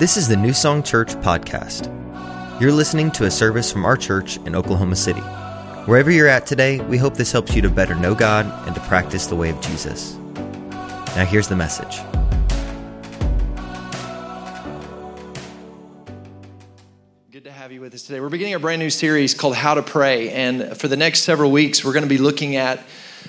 [0.00, 1.84] This is the New Song Church podcast.
[2.58, 5.20] You're listening to a service from our church in Oklahoma City.
[5.84, 8.80] Wherever you're at today, we hope this helps you to better know God and to
[8.80, 10.14] practice the way of Jesus.
[11.14, 11.98] Now, here's the message.
[17.30, 18.20] Good to have you with us today.
[18.20, 20.30] We're beginning a brand new series called How to Pray.
[20.30, 22.82] And for the next several weeks, we're going to be looking at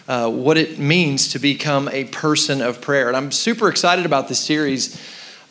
[0.08, 3.10] uh, what it means to become a person of prayer.
[3.10, 4.98] And I'm super excited about this series.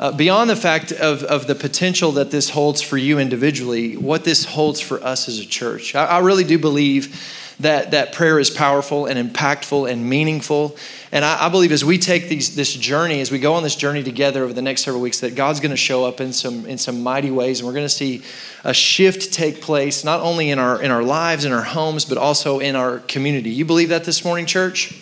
[0.01, 4.25] Uh, beyond the fact of, of the potential that this holds for you individually, what
[4.25, 5.95] this holds for us as a church.
[5.95, 7.23] I, I really do believe
[7.61, 10.75] that, that prayer is powerful and impactful and meaningful.
[11.13, 13.77] And I, I believe as we take these, this journey, as we go on this
[13.77, 16.65] journey together over the next several weeks, that God's going to show up in some,
[16.65, 17.61] in some mighty ways.
[17.61, 18.23] And we're going to see
[18.65, 22.17] a shift take place, not only in our, in our lives, in our homes, but
[22.17, 23.51] also in our community.
[23.51, 24.95] You believe that this morning, church?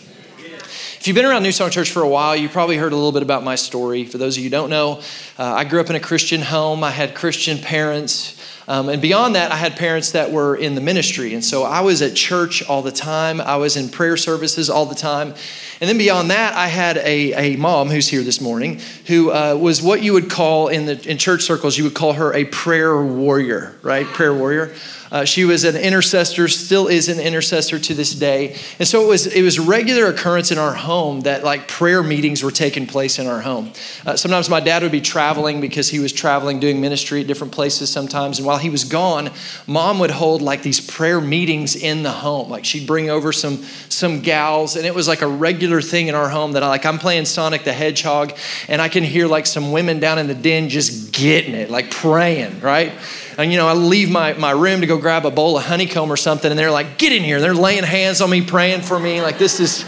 [0.98, 3.12] If you've been around New Song Church for a while, you probably heard a little
[3.12, 4.04] bit about my story.
[4.04, 5.00] For those of you don't know,
[5.38, 6.82] uh, I grew up in a Christian home.
[6.82, 8.34] I had Christian parents.
[8.66, 11.34] Um, and beyond that, I had parents that were in the ministry.
[11.34, 14.86] And so I was at church all the time, I was in prayer services all
[14.86, 15.34] the time.
[15.80, 19.54] And then beyond that, I had a, a mom who's here this morning who uh,
[19.54, 22.44] was what you would call in, the, in church circles, you would call her a
[22.44, 24.04] prayer warrior, right?
[24.04, 24.74] Prayer warrior.
[25.10, 28.56] Uh, she was an intercessor, still is an intercessor to this day.
[28.78, 32.02] And so it was, it was a regular occurrence in our home that like prayer
[32.02, 33.72] meetings were taking place in our home.
[34.04, 37.52] Uh, sometimes my dad would be traveling because he was traveling, doing ministry at different
[37.52, 38.38] places sometimes.
[38.38, 39.30] And while he was gone,
[39.66, 42.50] mom would hold like these prayer meetings in the home.
[42.50, 43.56] Like she'd bring over some,
[43.88, 46.84] some gals, and it was like a regular thing in our home that I like,
[46.84, 48.32] I'm playing Sonic the Hedgehog,
[48.68, 51.90] and I can hear like some women down in the den just getting it, like
[51.90, 52.92] praying, right?
[53.38, 56.10] And, you know, I leave my, my room to go grab a bowl of honeycomb
[56.10, 57.40] or something, and they're like, get in here.
[57.40, 59.22] They're laying hands on me, praying for me.
[59.22, 59.84] Like, this is,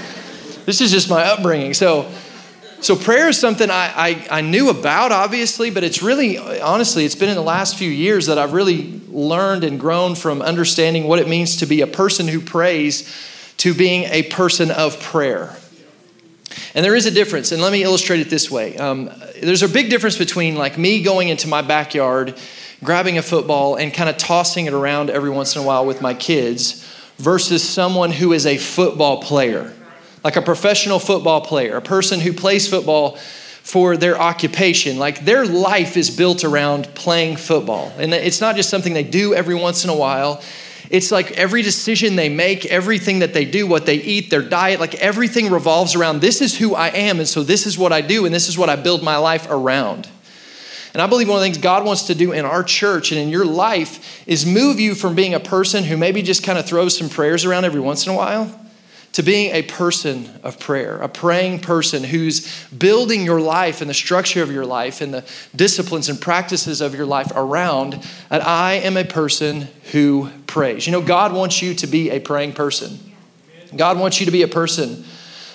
[0.66, 1.74] this is just my upbringing.
[1.74, 2.08] So,
[2.80, 7.16] so prayer is something I, I, I, knew about, obviously, but it's really, honestly, it's
[7.16, 11.18] been in the last few years that I've really learned and grown from understanding what
[11.18, 13.12] it means to be a person who prays
[13.56, 15.56] to being a person of prayer.
[16.74, 18.76] And there is a difference, and let me illustrate it this way.
[18.76, 19.10] Um,
[19.42, 22.38] there's a big difference between like me going into my backyard
[22.82, 26.00] grabbing a football and kind of tossing it around every once in a while with
[26.00, 26.86] my kids
[27.18, 29.72] versus someone who is a football player,
[30.24, 33.16] like a professional football player, a person who plays football
[33.62, 34.98] for their occupation.
[34.98, 37.92] Like their life is built around playing football.
[37.98, 40.42] And it's not just something they do every once in a while.
[40.88, 44.80] It's like every decision they make, everything that they do, what they eat, their diet,
[44.80, 48.00] like everything revolves around this is who I am, and so this is what I
[48.00, 50.08] do, and this is what I build my life around.
[50.92, 53.20] And I believe one of the things God wants to do in our church and
[53.20, 56.66] in your life is move you from being a person who maybe just kind of
[56.66, 58.56] throws some prayers around every once in a while
[59.12, 63.94] to being a person of prayer, a praying person who's building your life and the
[63.94, 65.24] structure of your life and the
[65.54, 70.86] disciplines and practices of your life around that I am a person who prays.
[70.86, 72.98] You know, God wants you to be a praying person.
[73.76, 75.04] God wants you to be a person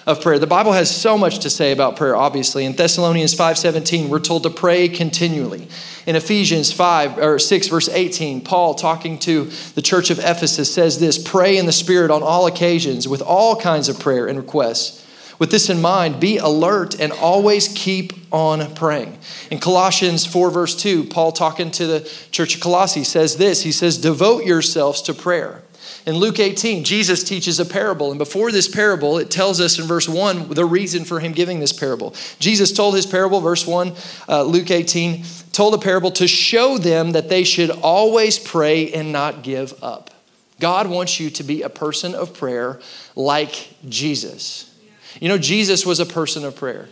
[0.05, 0.37] of prayer.
[0.37, 2.63] The Bible has so much to say about prayer, obviously.
[2.65, 5.67] In Thessalonians 5:17, we're told to pray continually.
[6.05, 10.99] In Ephesians 5 or 6, verse 18, Paul talking to the church of Ephesus says
[10.99, 15.01] this: pray in the Spirit on all occasions with all kinds of prayer and requests.
[15.37, 19.17] With this in mind, be alert and always keep on praying.
[19.51, 23.71] In Colossians 4, verse 2, Paul talking to the church of Colossae says this He
[23.71, 25.64] says, Devote yourselves to prayer.
[26.05, 28.11] In Luke 18, Jesus teaches a parable.
[28.11, 31.59] And before this parable, it tells us in verse 1 the reason for him giving
[31.59, 32.13] this parable.
[32.39, 33.93] Jesus told his parable, verse 1,
[34.29, 39.11] uh, Luke 18, told a parable to show them that they should always pray and
[39.11, 40.11] not give up.
[40.59, 42.79] God wants you to be a person of prayer
[43.15, 44.73] like Jesus.
[45.19, 46.87] You know, Jesus was a person of prayer.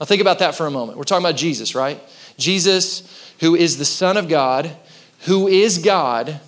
[0.00, 0.98] Now, think about that for a moment.
[0.98, 2.00] We're talking about Jesus, right?
[2.36, 4.74] Jesus, who is the Son of God,
[5.20, 6.40] who is God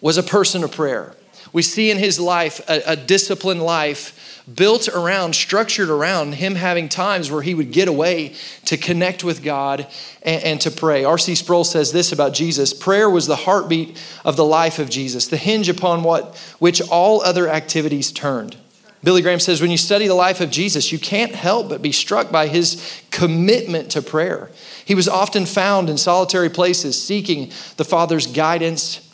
[0.00, 1.14] was a person of prayer.
[1.52, 6.88] We see in his life a, a disciplined life built around, structured around him having
[6.88, 8.34] times where he would get away
[8.66, 9.86] to connect with God
[10.22, 11.02] and, and, to pray.
[11.02, 11.34] R.C.
[11.34, 15.36] Sproul says this about Jesus prayer was the heartbeat of the life of Jesus, the
[15.36, 18.56] hinge upon what, which all other activities turned.
[19.02, 21.92] Billy Graham says, when you study the life of Jesus, you can't help but be
[21.92, 24.50] struck by his commitment to prayer.
[24.84, 29.05] He was often found in solitary places seeking the Father's guidance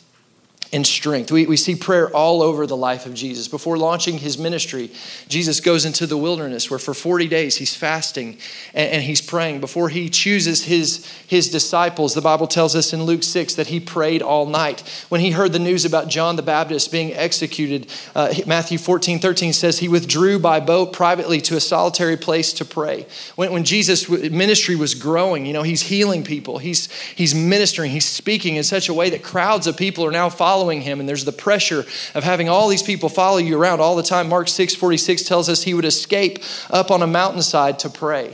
[0.73, 1.31] and strength.
[1.31, 3.47] We, we see prayer all over the life of Jesus.
[3.47, 4.89] Before launching his ministry,
[5.27, 8.39] Jesus goes into the wilderness where for 40 days he's fasting
[8.73, 9.59] and, and, he's praying.
[9.59, 13.79] Before he chooses his, his disciples, the Bible tells us in Luke 6 that he
[13.79, 14.81] prayed all night.
[15.09, 19.53] When he heard the news about John the Baptist being executed, uh, Matthew 14 13
[19.53, 23.05] says he withdrew by boat privately to a solitary place to pray.
[23.35, 28.05] When, when Jesus' ministry was growing, you know, he's healing people, he's, he's ministering, he's
[28.05, 31.09] speaking in such a way that crowds of people are now following following him, and
[31.09, 31.83] there's the pressure
[32.15, 34.29] of having all these people follow you around all the time.
[34.29, 36.39] Mark 6 46 tells us he would escape
[36.69, 38.33] up on a mountainside to pray.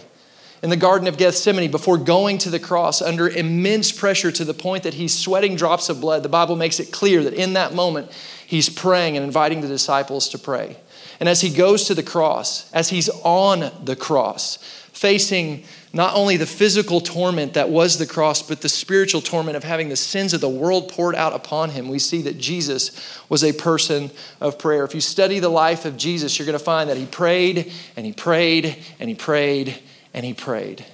[0.61, 4.53] In the Garden of Gethsemane, before going to the cross, under immense pressure to the
[4.53, 7.73] point that he's sweating drops of blood, the Bible makes it clear that in that
[7.73, 8.11] moment,
[8.45, 10.77] he's praying and inviting the disciples to pray.
[11.19, 14.57] And as he goes to the cross, as he's on the cross,
[14.93, 19.63] facing not only the physical torment that was the cross, but the spiritual torment of
[19.63, 22.91] having the sins of the world poured out upon him, we see that Jesus
[23.27, 24.83] was a person of prayer.
[24.83, 28.05] If you study the life of Jesus, you're going to find that he prayed and
[28.05, 29.79] he prayed and he prayed
[30.13, 30.85] and he prayed.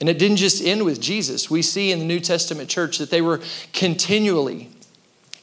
[0.00, 1.50] And it didn't just end with Jesus.
[1.50, 3.40] We see in the New Testament church that they were
[3.72, 4.70] continually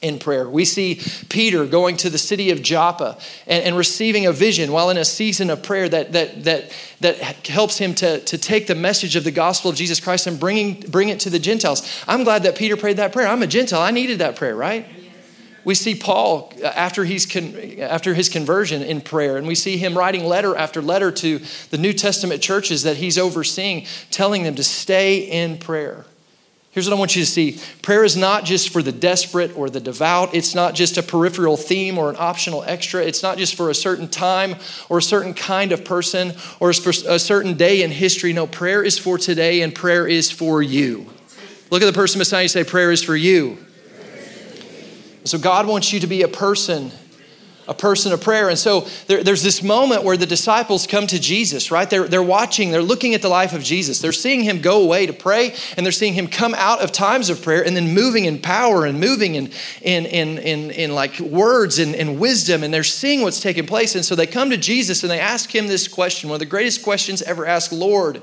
[0.01, 0.47] in prayer.
[0.49, 3.17] We see Peter going to the city of Joppa
[3.47, 6.71] and, and, receiving a vision while in a season of prayer that, that, that,
[7.01, 10.39] that helps him to, to take the message of the gospel of Jesus Christ and
[10.39, 12.03] bringing, bring it to the Gentiles.
[12.07, 13.27] I'm glad that Peter prayed that prayer.
[13.27, 13.81] I'm a Gentile.
[13.81, 14.85] I needed that prayer, right?
[15.67, 19.75] We see Paul uh, after, he's con, after his conversion in prayer, and we see
[19.75, 21.41] him writing letter after letter to
[21.71, 26.05] the New Testament churches that he's overseeing, telling them to stay in prayer.
[26.77, 29.67] Here's what I want you to see prayer is not just for the desperate or
[29.67, 30.35] the devout.
[30.35, 33.01] It's not just a peripheral theme or an optional extra.
[33.01, 34.57] It's not just for a certain time
[34.87, 38.31] or a certain kind of person or a certain day in history.
[38.31, 41.07] No, prayer is for today and prayer is for you.
[41.71, 43.57] Look at the person beside you say, Prayer is for you.
[45.23, 46.91] So God wants you to be a person
[47.67, 48.49] a person of prayer.
[48.49, 51.89] And so there, there's this moment where the disciples come to Jesus, right?
[51.89, 53.99] They're, they're watching, they're looking at the life of Jesus.
[53.99, 57.29] They're seeing him go away to pray, and they're seeing him come out of times
[57.29, 61.19] of prayer and then moving in power and moving in, in, in, in, in like
[61.19, 63.95] words and, and wisdom, and they're seeing what's taking place.
[63.95, 66.45] And so they come to Jesus and they ask him this question, one of the
[66.45, 68.21] greatest questions ever asked Lord,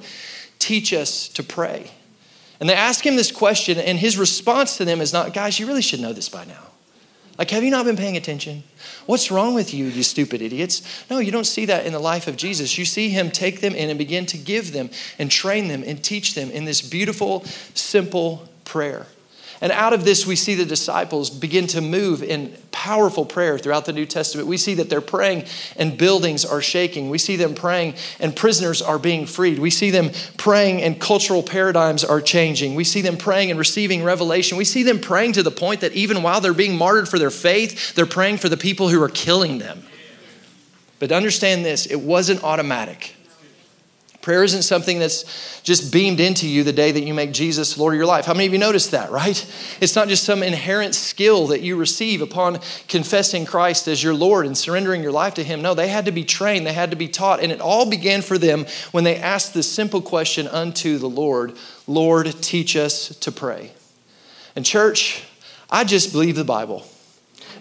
[0.58, 1.90] teach us to pray.
[2.60, 5.66] And they ask him this question, and his response to them is not, guys, you
[5.66, 6.62] really should know this by now.
[7.36, 8.62] Like, have you not been paying attention?
[9.06, 10.82] What's wrong with you, you stupid idiots?
[11.10, 12.78] No, you don't see that in the life of Jesus.
[12.78, 16.02] You see him take them in and begin to give them and train them and
[16.02, 19.06] teach them in this beautiful, simple prayer.
[19.64, 23.86] And out of this, we see the disciples begin to move in powerful prayer throughout
[23.86, 24.46] the New Testament.
[24.46, 25.46] We see that they're praying
[25.78, 27.08] and buildings are shaking.
[27.08, 29.58] We see them praying and prisoners are being freed.
[29.58, 32.74] We see them praying and cultural paradigms are changing.
[32.74, 34.58] We see them praying and receiving revelation.
[34.58, 37.30] We see them praying to the point that even while they're being martyred for their
[37.30, 39.82] faith, they're praying for the people who are killing them.
[40.98, 43.16] But understand this it wasn't automatic.
[44.24, 47.92] Prayer isn't something that's just beamed into you the day that you make Jesus Lord
[47.92, 48.24] of your life.
[48.24, 49.36] How many of you noticed that, right?
[49.82, 54.46] It's not just some inherent skill that you receive upon confessing Christ as your Lord
[54.46, 55.60] and surrendering your life to Him.
[55.60, 57.40] No, they had to be trained, they had to be taught.
[57.42, 61.52] And it all began for them when they asked this simple question unto the Lord
[61.86, 63.72] Lord, teach us to pray.
[64.56, 65.22] And, church,
[65.68, 66.86] I just believe the Bible.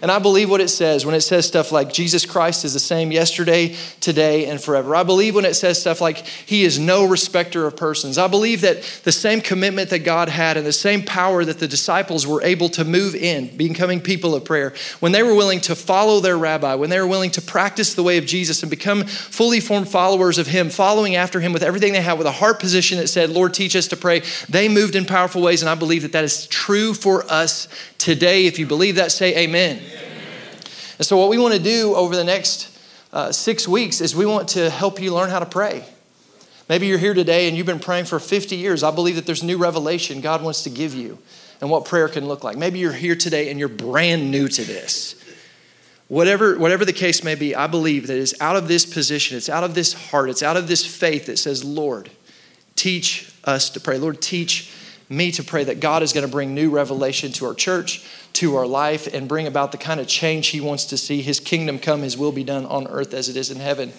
[0.04, 2.78] And I believe what it says when it says stuff like Jesus Christ is the
[2.78, 4.94] same yesterday, today, and forever.
[4.94, 8.18] I believe when it says stuff like He is no respecter of persons.
[8.18, 11.66] I believe that the same commitment that God had and the same power that the
[11.66, 15.74] disciples were able to move in, becoming people of prayer, when they were willing to
[15.74, 19.04] follow their rabbi, when they were willing to practice the way of Jesus and become
[19.04, 22.60] fully formed followers of Him, following after Him with everything they had, with a heart
[22.60, 25.62] position that said, Lord, teach us to pray, they moved in powerful ways.
[25.62, 27.68] And I believe that that is true for us
[28.04, 28.44] today.
[28.44, 29.80] If you believe that, say amen.
[30.98, 32.78] And so, what we want to do over the next
[33.14, 35.84] uh, six weeks is we want to help you learn how to pray.
[36.68, 38.82] Maybe you're here today and you've been praying for 50 years.
[38.82, 41.18] I believe that there's new revelation God wants to give you
[41.60, 42.58] and what prayer can look like.
[42.58, 45.20] Maybe you're here today and you're brand new to this.
[46.08, 49.48] Whatever, whatever the case may be, I believe that it's out of this position, it's
[49.48, 52.10] out of this heart, it's out of this faith that says, Lord,
[52.76, 53.98] teach us to pray.
[53.98, 54.73] Lord, teach
[55.08, 58.56] me to pray that God is going to bring new revelation to our church, to
[58.56, 61.22] our life, and bring about the kind of change He wants to see.
[61.22, 63.92] His kingdom come, His will be done on earth as it is in heaven.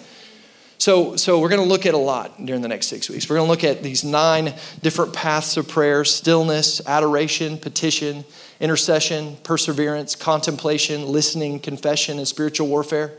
[0.78, 3.28] So, so we're going to look at a lot during the next six weeks.
[3.30, 8.24] We're going to look at these nine different paths of prayer stillness, adoration, petition,
[8.60, 13.12] intercession, perseverance, contemplation, listening, confession, and spiritual warfare.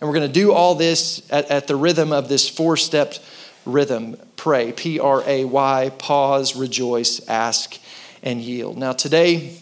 [0.00, 3.14] And we're going to do all this at, at the rhythm of this four step
[3.64, 7.78] rhythm pray, P R A Y, pause, rejoice, ask,
[8.24, 8.76] and yield.
[8.76, 9.56] Now, today,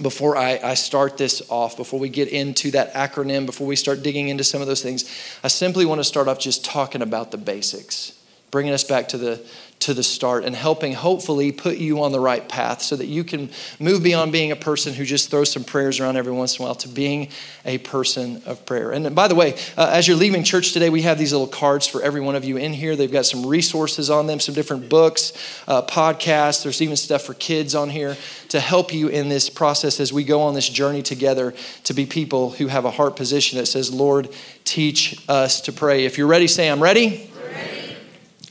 [0.00, 4.04] before I, I, start this off, before we get into that acronym, before we start
[4.04, 5.04] digging into some of those things,
[5.42, 8.16] I simply want to start off just talking about the basics,
[8.52, 9.44] bringing us back to the
[9.82, 13.24] to the start and helping hopefully put you on the right path so that you
[13.24, 16.62] can move beyond being a person who just throws some prayers around every once in
[16.62, 17.28] a while to being
[17.64, 18.92] a person of prayer.
[18.92, 21.86] And by the way, uh, as you're leaving church today, we have these little cards
[21.86, 22.94] for every one of you in here.
[22.94, 25.32] They've got some resources on them, some different books,
[25.66, 26.62] uh, podcasts.
[26.62, 28.16] There's even stuff for kids on here
[28.50, 32.06] to help you in this process as we go on this journey together to be
[32.06, 34.28] people who have a heart position that says, Lord,
[34.64, 36.04] teach us to pray.
[36.04, 37.28] If you're ready, say, I'm ready.
[37.34, 37.96] ready.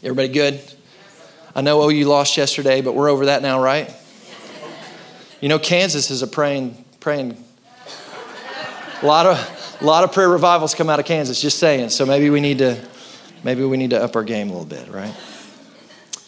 [0.03, 0.61] Everybody good?
[1.53, 3.93] I know oh, OU lost yesterday, but we're over that now, right?
[5.41, 7.43] You know, Kansas is a praying, praying.
[9.01, 11.41] A lot of, a lot of prayer revivals come out of Kansas.
[11.41, 11.89] Just saying.
[11.89, 12.81] So maybe we need to,
[13.43, 15.13] maybe we need to up our game a little bit, right?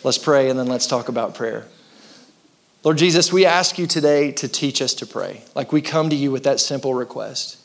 [0.04, 1.66] Let's pray and then let's talk about prayer.
[2.84, 5.44] Lord Jesus, we ask you today to teach us to pray.
[5.56, 7.58] Like we come to you with that simple request.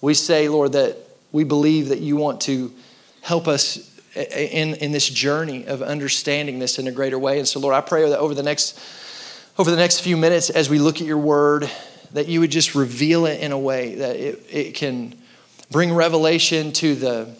[0.00, 0.96] We say, Lord, that
[1.30, 2.72] we believe that you want to
[3.20, 7.38] help us in, in this journey of understanding this in a greater way.
[7.38, 8.78] And so, Lord, I pray that over the next
[9.58, 11.68] over the next few minutes as we look at your word,
[12.12, 15.14] that you would just reveal it in a way that it, it can
[15.70, 17.34] bring revelation to the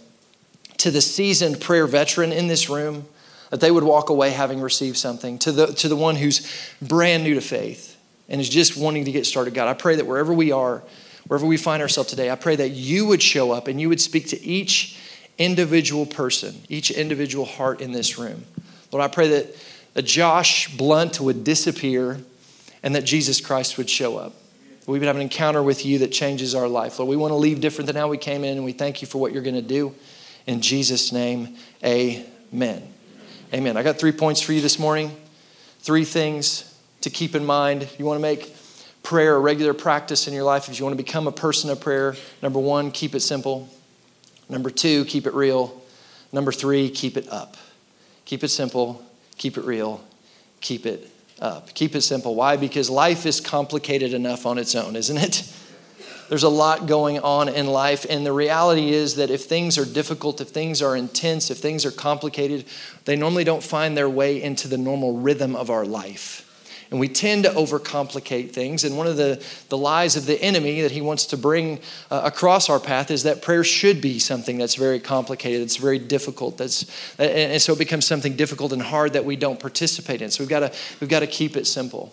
[0.78, 3.06] to the seasoned prayer veteran in this room,
[3.50, 6.46] that they would walk away having received something, to the to the one who's
[6.80, 7.96] brand new to faith
[8.28, 9.54] and is just wanting to get started.
[9.54, 10.82] God, I pray that wherever we are,
[11.26, 14.00] wherever we find ourselves today, I pray that you would show up and you would
[14.00, 14.98] speak to each
[15.38, 18.44] individual person, each individual heart in this room.
[18.90, 19.56] Lord, I pray that,
[19.94, 22.20] that Josh Blunt would disappear
[22.82, 24.34] and that Jesus Christ would show up.
[24.86, 26.98] We would have an encounter with you that changes our life.
[26.98, 29.08] Lord, we want to leave different than how we came in, and we thank you
[29.08, 29.94] for what you're going to do.
[30.46, 32.82] In Jesus' name, amen.
[33.52, 33.76] Amen.
[33.76, 35.14] I got three points for you this morning.
[35.80, 37.86] Three things to keep in mind.
[37.98, 38.54] You want to make
[39.02, 40.68] prayer a regular practice in your life.
[40.68, 43.68] If you want to become a person of prayer, number one, keep it simple.
[44.48, 45.80] Number two, keep it real.
[46.32, 47.56] Number three, keep it up.
[48.24, 49.02] Keep it simple,
[49.38, 50.02] keep it real,
[50.60, 51.72] keep it up.
[51.74, 52.34] Keep it simple.
[52.34, 52.56] Why?
[52.56, 55.54] Because life is complicated enough on its own, isn't it?
[56.28, 59.86] There's a lot going on in life, and the reality is that if things are
[59.86, 62.66] difficult, if things are intense, if things are complicated,
[63.06, 66.44] they normally don't find their way into the normal rhythm of our life.
[66.90, 68.82] And we tend to overcomplicate things.
[68.82, 71.80] And one of the, the lies of the enemy that he wants to bring
[72.10, 75.98] uh, across our path is that prayer should be something that's very complicated, that's very
[75.98, 76.56] difficult.
[76.56, 76.84] That's,
[77.18, 80.30] and, and so it becomes something difficult and hard that we don't participate in.
[80.30, 82.12] So we've got to, we've got to keep it simple.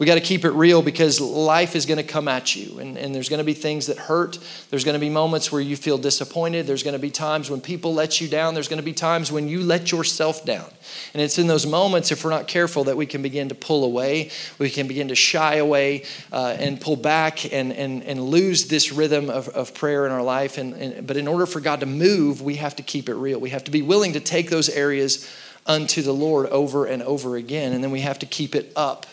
[0.00, 2.96] We got to keep it real because life is going to come at you, and,
[2.96, 4.38] and there's going to be things that hurt.
[4.70, 6.66] There's going to be moments where you feel disappointed.
[6.66, 8.54] There's going to be times when people let you down.
[8.54, 10.70] There's going to be times when you let yourself down.
[11.12, 13.84] And it's in those moments, if we're not careful, that we can begin to pull
[13.84, 14.30] away.
[14.58, 18.92] We can begin to shy away uh, and pull back and, and, and lose this
[18.92, 20.56] rhythm of, of prayer in our life.
[20.56, 23.38] And, and, but in order for God to move, we have to keep it real.
[23.38, 25.30] We have to be willing to take those areas
[25.66, 27.74] unto the Lord over and over again.
[27.74, 29.06] And then we have to keep it up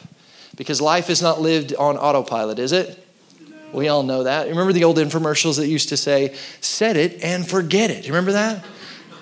[0.58, 3.02] because life is not lived on autopilot, is it?
[3.72, 4.48] We all know that.
[4.48, 8.06] Remember the old infomercials that used to say, set it and forget it.
[8.06, 8.66] You remember that?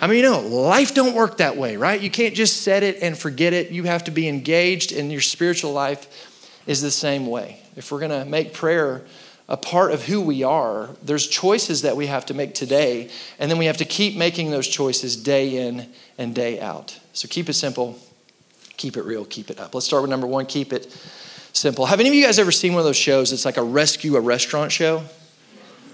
[0.02, 2.00] I mean, you know, life don't work that way, right?
[2.00, 3.72] You can't just set it and forget it.
[3.72, 6.08] You have to be engaged, and your spiritual life
[6.68, 7.62] is the same way.
[7.76, 9.04] If we're going to make prayer
[9.48, 13.50] a part of who we are, there's choices that we have to make today, and
[13.50, 15.88] then we have to keep making those choices day in
[16.18, 17.00] and day out.
[17.14, 18.00] So keep it simple,
[18.78, 19.74] keep it real, keep it up.
[19.74, 20.92] Let's start with number one keep it
[21.54, 21.86] simple.
[21.86, 23.32] Have any of you guys ever seen one of those shows?
[23.32, 25.04] It's like a rescue a restaurant show.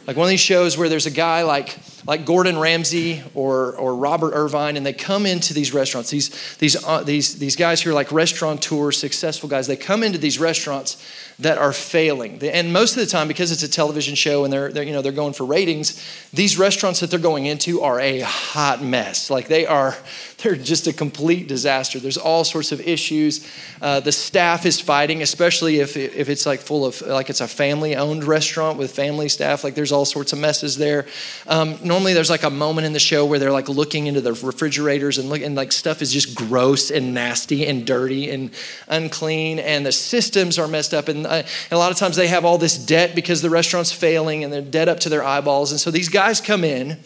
[0.08, 3.96] Like one of these shows where there's a guy like like Gordon Ramsay or or
[3.96, 6.10] Robert Irvine, and they come into these restaurants.
[6.10, 9.68] These these uh, these these guys who are like restaurateurs, successful guys.
[9.68, 10.98] They come into these restaurants
[11.42, 12.40] that are failing.
[12.44, 15.02] And most of the time, because it's a television show and they're, they're, you know,
[15.02, 16.00] they're going for ratings,
[16.32, 19.32] these restaurants that they're going into are a hot mess.
[19.32, 19.98] Like they are,
[20.38, 22.00] they're just a complete disaster.
[22.00, 23.48] There's all sorts of issues.
[23.82, 27.48] Uh, the staff is fighting, especially if, if it's like full of, like it's a
[27.48, 29.64] family owned restaurant with family staff.
[29.64, 31.08] Like there's all sorts of messes there.
[31.48, 34.34] Um, normally there's like a moment in the show where they're like looking into the
[34.34, 38.52] refrigerators and look, and like stuff is just gross and nasty and dirty and
[38.88, 41.08] unclean and the systems are messed up.
[41.08, 44.44] And and a lot of times they have all this debt because the restaurant's failing
[44.44, 45.72] and they're dead up to their eyeballs.
[45.72, 47.00] And so these guys come in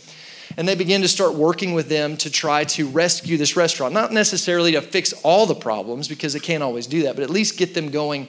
[0.57, 3.93] and they begin to start working with them to try to rescue this restaurant.
[3.93, 7.29] Not necessarily to fix all the problems because they can't always do that, but at
[7.29, 8.27] least get them going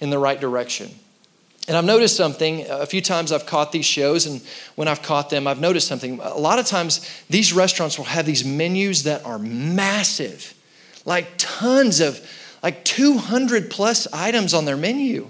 [0.00, 0.90] in the right direction.
[1.68, 4.40] And I've noticed something a few times I've caught these shows, and
[4.74, 6.18] when I've caught them, I've noticed something.
[6.22, 10.54] A lot of times, these restaurants will have these menus that are massive,
[11.04, 12.26] like tons of,
[12.62, 15.28] like 200 plus items on their menu.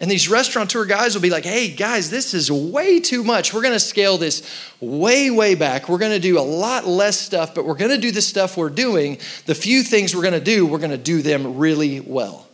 [0.00, 3.52] And these restaurateur guys will be like, hey, guys, this is way too much.
[3.52, 4.42] We're going to scale this
[4.80, 5.90] way, way back.
[5.90, 8.56] We're going to do a lot less stuff, but we're going to do the stuff
[8.56, 9.18] we're doing.
[9.44, 12.46] The few things we're going to do, we're going to do them really well.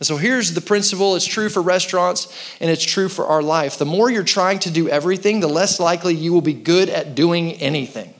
[0.00, 2.26] And so here's the principle it's true for restaurants
[2.60, 3.78] and it's true for our life.
[3.78, 7.14] The more you're trying to do everything, the less likely you will be good at
[7.14, 8.12] doing anything.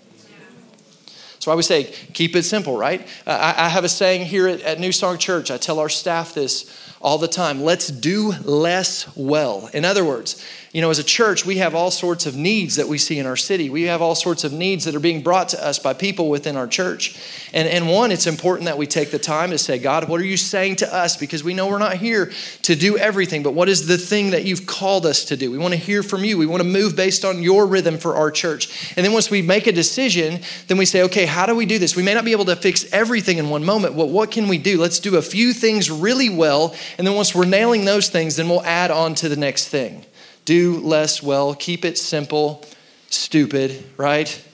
[1.42, 3.04] So I would say, keep it simple, right?
[3.26, 5.50] Uh, I, have a saying here at, at New Song Church.
[5.50, 7.62] I tell our staff this all the time.
[7.62, 9.68] Let's do less well.
[9.74, 10.40] In other words,
[10.72, 13.26] you know, as a church, we have all sorts of needs that we see in
[13.26, 13.68] our city.
[13.68, 16.56] We have all sorts of needs that are being brought to us by people within
[16.56, 17.14] our church.
[17.52, 20.24] And, and one, it's important that we take the time to say, God, what are
[20.24, 21.14] you saying to us?
[21.14, 24.46] Because we know we're not here to do everything, but what is the thing that
[24.46, 25.50] you've called us to do?
[25.50, 26.38] We want to hear from you.
[26.38, 28.94] We want to move based on your rhythm for our church.
[28.96, 31.78] And then once we make a decision, then we say, okay, how do we do
[31.78, 31.94] this?
[31.94, 34.56] We may not be able to fix everything in one moment, but what can we
[34.56, 34.80] do?
[34.80, 36.74] Let's do a few things really well.
[36.96, 40.06] And then once we're nailing those things, then we'll add on to the next thing
[40.44, 42.64] do less well, keep it simple,
[43.10, 44.44] stupid, right?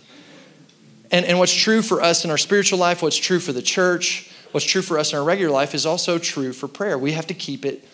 [1.10, 4.30] And, and what's true for us in our spiritual life, what's true for the church,
[4.52, 6.98] what's true for us in our regular life is also true for prayer.
[6.98, 7.86] We have to keep it,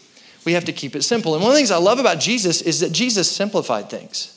[0.45, 1.35] we have to keep it simple.
[1.35, 4.31] And one of the things I love about Jesus is that Jesus simplified things.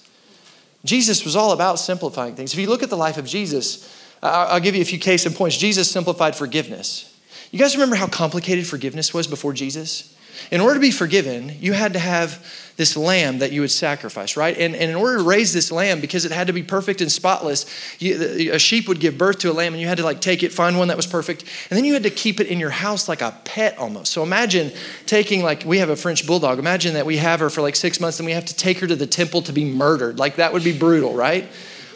[0.85, 2.53] Jesus was all about simplifying things.
[2.53, 5.33] If you look at the life of Jesus, I'll give you a few case in
[5.33, 5.57] points.
[5.57, 7.13] Jesus simplified forgiveness.
[7.51, 10.15] You guys remember how complicated forgiveness was before Jesus?
[10.51, 12.43] In order to be forgiven, you had to have
[12.77, 14.55] this lamb that you would sacrifice, right?
[14.55, 17.11] And, and in order to raise this lamb, because it had to be perfect and
[17.11, 17.65] spotless,
[17.99, 20.43] you, a sheep would give birth to a lamb and you had to like take
[20.43, 22.69] it, find one that was perfect, and then you had to keep it in your
[22.69, 24.11] house like a pet almost.
[24.13, 24.71] So imagine
[25.07, 26.59] taking, like, we have a French bulldog.
[26.59, 28.87] Imagine that we have her for like six months and we have to take her
[28.87, 30.19] to the temple to be murdered.
[30.19, 31.49] Like, that would be brutal, right?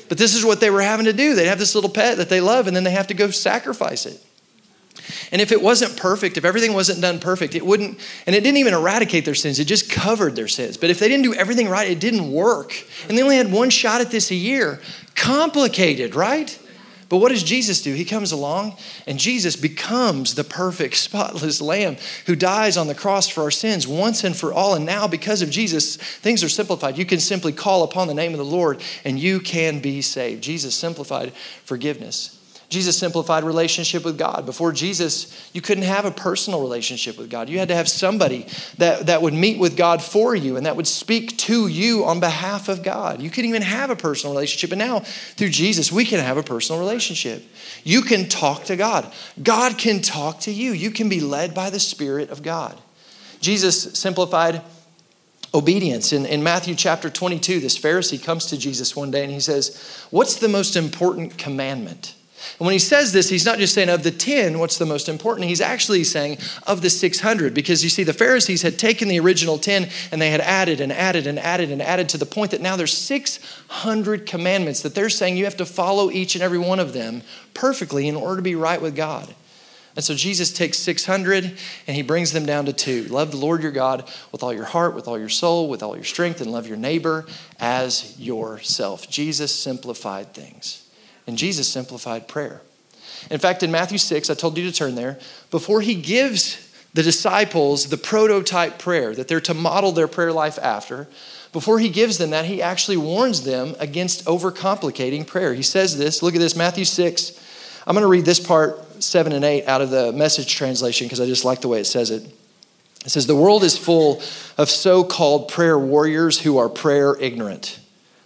[0.09, 1.35] But this is what they were having to do.
[1.35, 4.05] They'd have this little pet that they love and then they have to go sacrifice
[4.05, 4.19] it.
[5.31, 8.57] And if it wasn't perfect, if everything wasn't done perfect, it wouldn't, and it didn't
[8.57, 10.77] even eradicate their sins, it just covered their sins.
[10.77, 12.73] But if they didn't do everything right, it didn't work.
[13.07, 14.81] And they only had one shot at this a year.
[15.15, 16.57] Complicated, right?
[17.11, 17.93] But what does Jesus do?
[17.93, 23.27] He comes along and Jesus becomes the perfect, spotless lamb who dies on the cross
[23.27, 24.75] for our sins once and for all.
[24.75, 26.97] And now, because of Jesus, things are simplified.
[26.97, 30.41] You can simply call upon the name of the Lord and you can be saved.
[30.41, 31.33] Jesus simplified
[31.65, 32.40] forgiveness.
[32.71, 34.45] Jesus simplified relationship with God.
[34.45, 37.49] Before Jesus, you couldn't have a personal relationship with God.
[37.49, 40.77] You had to have somebody that, that would meet with God for you and that
[40.77, 43.21] would speak to you on behalf of God.
[43.21, 44.71] You couldn't even have a personal relationship.
[44.71, 47.43] And now, through Jesus, we can have a personal relationship.
[47.83, 49.11] You can talk to God,
[49.43, 50.71] God can talk to you.
[50.71, 52.79] You can be led by the Spirit of God.
[53.41, 54.61] Jesus simplified
[55.53, 56.13] obedience.
[56.13, 60.07] In, in Matthew chapter 22, this Pharisee comes to Jesus one day and he says,
[60.09, 62.15] What's the most important commandment?
[62.59, 65.09] And when he says this, he's not just saying of the 10, what's the most
[65.09, 65.47] important?
[65.47, 69.57] He's actually saying of the 600, because you see, the Pharisees had taken the original
[69.57, 72.61] 10 and they had added and added and added and added to the point that
[72.61, 76.79] now there's 600 commandments that they're saying you have to follow each and every one
[76.79, 77.23] of them
[77.53, 79.33] perfectly in order to be right with God.
[79.95, 83.03] And so Jesus takes 600 and he brings them down to two.
[83.05, 85.95] Love the Lord your God with all your heart, with all your soul, with all
[85.95, 87.25] your strength, and love your neighbor
[87.59, 89.09] as yourself.
[89.09, 90.80] Jesus simplified things.
[91.27, 92.61] And Jesus simplified prayer.
[93.29, 95.19] In fact, in Matthew 6, I told you to turn there,
[95.51, 100.57] before he gives the disciples the prototype prayer that they're to model their prayer life
[100.59, 101.07] after,
[101.53, 105.53] before he gives them that, he actually warns them against overcomplicating prayer.
[105.53, 107.39] He says this, look at this, Matthew 6.
[107.85, 111.19] I'm going to read this part, 7 and 8, out of the message translation because
[111.19, 112.23] I just like the way it says it.
[113.05, 114.21] It says, The world is full
[114.57, 117.79] of so called prayer warriors who are prayer ignorant.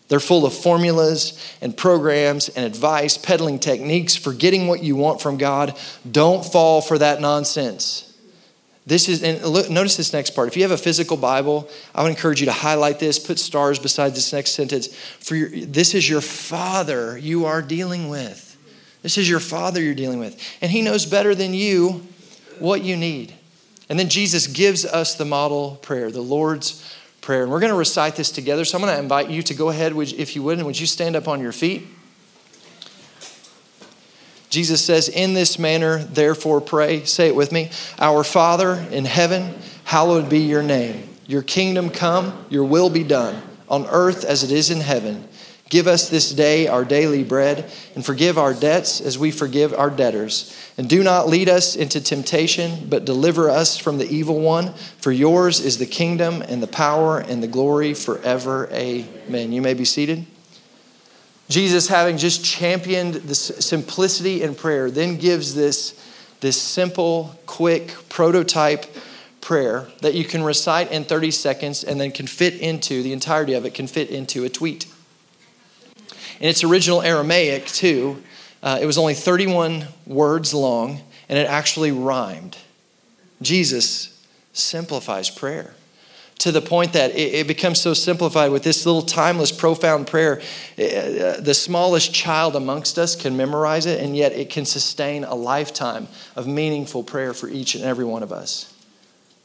[0.07, 5.21] They're full of formulas and programs and advice, peddling techniques for getting what you want
[5.21, 5.77] from God.
[6.09, 8.15] Don't fall for that nonsense.
[8.87, 10.47] This is, and look, notice this next part.
[10.47, 13.79] If you have a physical Bible, I would encourage you to highlight this, put stars
[13.79, 14.95] beside this next sentence.
[14.95, 18.43] For your, this is your Father you are dealing with.
[19.01, 20.39] This is your Father you're dealing with.
[20.61, 22.05] And He knows better than you
[22.59, 23.33] what you need.
[23.89, 26.94] And then Jesus gives us the model prayer, the Lord's
[27.25, 27.41] prayer.
[27.41, 28.63] And we're going to recite this together.
[28.63, 30.85] So I'm going to invite you to go ahead, if you would, and would you
[30.85, 31.87] stand up on your feet?
[34.51, 37.03] Jesus says, In this manner, therefore, pray.
[37.03, 37.71] Say it with me.
[37.99, 41.09] Our Father in heaven, hallowed be your name.
[41.25, 45.27] Your kingdom come, your will be done, on earth as it is in heaven.
[45.69, 49.89] Give us this day our daily bread, and forgive our debts as we forgive our
[49.89, 50.55] debtors.
[50.77, 54.73] And do not lead us into temptation, but deliver us from the evil one.
[54.99, 58.69] For yours is the kingdom, and the power, and the glory forever.
[58.71, 59.51] Amen.
[59.51, 60.27] You may be seated.
[61.49, 65.99] Jesus, having just championed the simplicity in prayer, then gives this,
[66.41, 68.85] this simple, quick prototype
[69.41, 73.53] prayer that you can recite in 30 seconds and then can fit into the entirety
[73.53, 74.87] of it can fit into a tweet.
[76.39, 78.21] In its original Aramaic, too,
[78.61, 82.57] uh, it was only 31 words long and it actually rhymed.
[83.41, 85.73] Jesus simplifies prayer
[86.39, 90.41] to the point that it, it, becomes so simplified with this little timeless, profound prayer.
[90.77, 95.35] Uh, the smallest child amongst us can memorize it, and yet it can sustain a
[95.35, 98.73] lifetime of meaningful prayer for each and every one of us.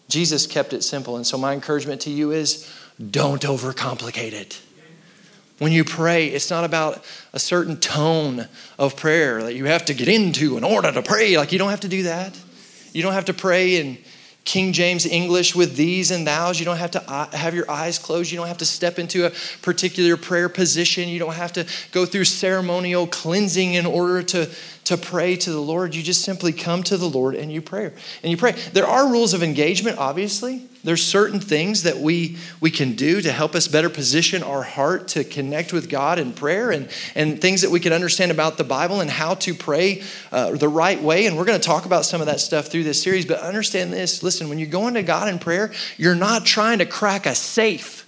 [0.09, 2.70] Jesus kept it simple, and so my encouragement to you is
[3.11, 4.61] don't overcomplicate it.
[5.61, 9.94] When you pray, it's not about a certain tone of prayer that you have to
[9.94, 11.37] get into in order to pray.
[11.37, 12.35] Like, you don't have to do that.
[12.94, 13.99] You don't have to pray in
[14.44, 16.59] King James English with these and thous.
[16.59, 18.33] You don't have to uh, have your eyes closed.
[18.33, 21.11] You don't have to step into a particular prayer position.
[21.11, 24.49] You don't have to go through ceremonial cleansing in order to,
[24.85, 25.94] to pray to the Lord.
[25.94, 27.92] You just simply come to the Lord and you pray.
[28.23, 28.53] And you pray.
[28.73, 30.69] There are rules of engagement, obviously.
[30.82, 35.08] There's certain things that we, we can do to help us better position our heart
[35.08, 38.64] to connect with God in prayer and, and things that we can understand about the
[38.64, 41.26] Bible and how to pray uh, the right way.
[41.26, 43.26] And we're going to talk about some of that stuff through this series.
[43.26, 46.86] But understand this listen, when you're going to God in prayer, you're not trying to
[46.86, 48.06] crack a safe.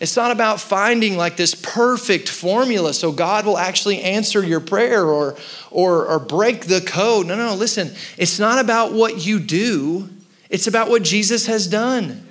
[0.00, 5.04] It's not about finding like this perfect formula so God will actually answer your prayer
[5.04, 5.36] or,
[5.72, 7.26] or, or break the code.
[7.26, 7.90] No, no, no, listen.
[8.16, 10.08] It's not about what you do,
[10.50, 12.26] it's about what Jesus has done.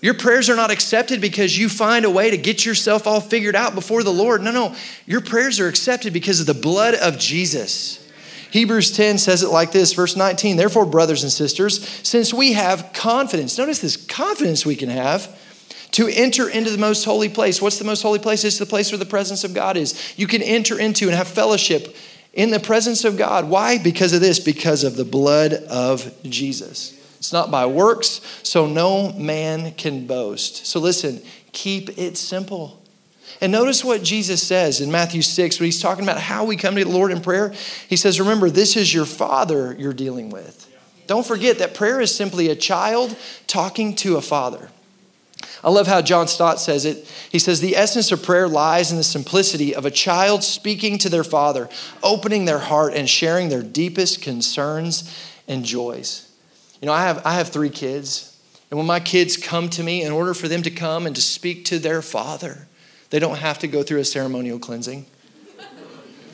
[0.00, 3.56] Your prayers are not accepted because you find a way to get yourself all figured
[3.56, 4.42] out before the Lord.
[4.42, 4.76] No, no.
[5.06, 8.04] Your prayers are accepted because of the blood of Jesus.
[8.50, 10.56] Hebrews 10 says it like this, verse 19.
[10.56, 15.36] Therefore, brothers and sisters, since we have confidence, notice this confidence we can have
[15.92, 17.60] to enter into the most holy place.
[17.60, 18.44] What's the most holy place?
[18.44, 20.14] It's the place where the presence of God is.
[20.16, 21.96] You can enter into and have fellowship
[22.32, 23.48] in the presence of God.
[23.48, 23.78] Why?
[23.78, 26.97] Because of this, because of the blood of Jesus.
[27.18, 30.66] It's not by works, so no man can boast.
[30.66, 31.20] So listen,
[31.52, 32.82] keep it simple.
[33.40, 36.74] And notice what Jesus says in Matthew 6 when he's talking about how we come
[36.76, 37.52] to the Lord in prayer.
[37.88, 40.64] He says, Remember, this is your Father you're dealing with.
[41.06, 44.68] Don't forget that prayer is simply a child talking to a father.
[45.64, 47.10] I love how John Stott says it.
[47.30, 51.08] He says, The essence of prayer lies in the simplicity of a child speaking to
[51.08, 51.68] their father,
[52.02, 56.27] opening their heart and sharing their deepest concerns and joys.
[56.80, 58.38] You know, I have, I have three kids,
[58.70, 61.22] and when my kids come to me, in order for them to come and to
[61.22, 62.68] speak to their father,
[63.10, 65.06] they don't have to go through a ceremonial cleansing.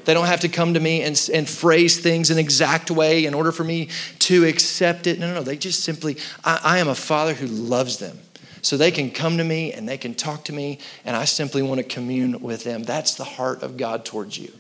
[0.05, 3.33] They don't have to come to me and, and phrase things an exact way in
[3.33, 3.89] order for me
[4.21, 5.19] to accept it.
[5.19, 5.43] No, no, no.
[5.43, 8.19] They just simply, I, I am a father who loves them
[8.61, 11.63] so they can come to me and they can talk to me, and I simply
[11.63, 12.83] want to commune with them.
[12.83, 14.53] That's the heart of God towards you.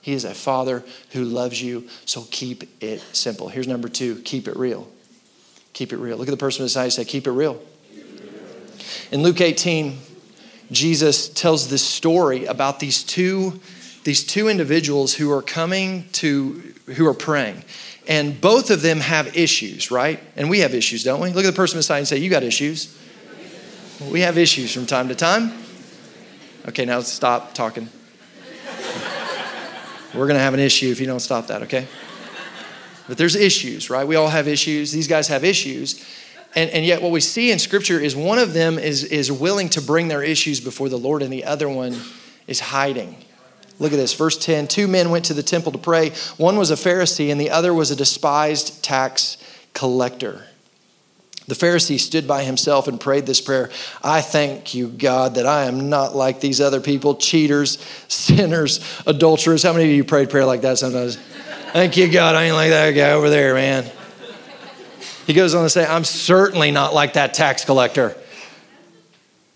[0.00, 3.48] He is a father who loves you, so keep it simple.
[3.48, 4.91] Here's number two keep it real.
[5.72, 6.16] Keep it real.
[6.16, 7.60] Look at the person beside you say, Keep it real.
[9.10, 9.98] In Luke 18,
[10.70, 13.60] Jesus tells this story about these two,
[14.04, 17.64] these two individuals who are coming to, who are praying.
[18.08, 20.18] And both of them have issues, right?
[20.34, 21.30] And we have issues, don't we?
[21.30, 22.98] Look at the person beside you and say, You got issues.
[24.10, 25.52] We have issues from time to time.
[26.68, 27.88] Okay, now stop talking.
[30.14, 31.86] We're going to have an issue if you don't stop that, okay?
[33.12, 34.06] But there's issues, right?
[34.06, 34.90] We all have issues.
[34.90, 36.02] These guys have issues.
[36.54, 39.68] And, and yet, what we see in Scripture is one of them is, is willing
[39.68, 41.94] to bring their issues before the Lord, and the other one
[42.46, 43.14] is hiding.
[43.78, 44.66] Look at this, verse 10.
[44.66, 46.12] Two men went to the temple to pray.
[46.38, 49.36] One was a Pharisee, and the other was a despised tax
[49.74, 50.46] collector.
[51.48, 53.68] The Pharisee stood by himself and prayed this prayer
[54.02, 59.62] I thank you, God, that I am not like these other people cheaters, sinners, adulterers.
[59.64, 61.18] How many of you prayed prayer like that sometimes?
[61.72, 63.90] Thank you, God, I ain't like that guy over there, man.
[65.26, 68.16] He goes on to say, I'm certainly not like that tax collector.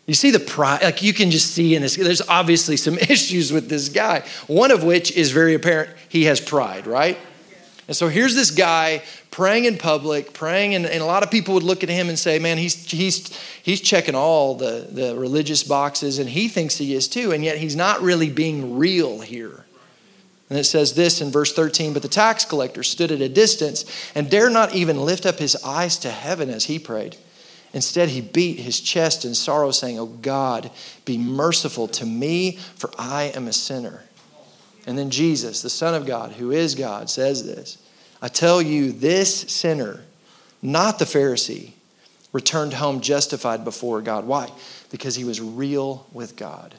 [0.07, 3.53] You see the pride, like you can just see in this, there's obviously some issues
[3.53, 5.91] with this guy, one of which is very apparent.
[6.09, 7.19] He has pride, right?
[7.89, 11.55] And so here's this guy praying in public, praying, and, and, a lot of people
[11.55, 15.63] would look at him and say, man, he's, he's, he's checking all the, the religious
[15.63, 19.66] boxes, and he thinks he is too, and yet he's not really being real here.
[20.49, 23.85] And it says this in verse 13 But the tax collector stood at a distance
[24.15, 27.17] and dared not even lift up his eyes to heaven as he prayed.
[27.73, 30.71] Instead, he beat his chest in sorrow, saying, Oh God,
[31.05, 34.05] be merciful to me, for I am a sinner.
[34.87, 37.79] And then Jesus, the Son of God, who is God, says this
[38.23, 40.05] I tell you, this sinner,
[40.63, 41.73] not the Pharisee,
[42.33, 44.27] returned home justified before God.
[44.27, 44.51] Why?
[44.91, 46.75] Because he was real with God.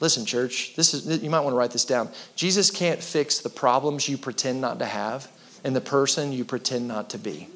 [0.00, 2.08] Listen, church, this is you might want to write this down.
[2.36, 5.30] Jesus can't fix the problems you pretend not to have
[5.64, 7.48] and the person you pretend not to be.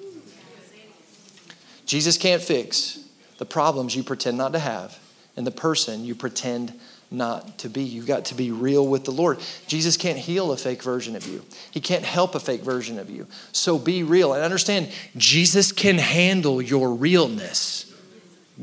[1.87, 2.99] Jesus can't fix
[3.39, 4.99] the problems you pretend not to have
[5.37, 6.73] and the person you pretend
[7.11, 7.83] not to be.
[7.83, 9.39] You've got to be real with the Lord.
[9.67, 13.11] Jesus can't heal a fake version of you, He can't help a fake version of
[13.11, 13.27] you.
[13.53, 17.92] So be real and understand Jesus can handle your realness.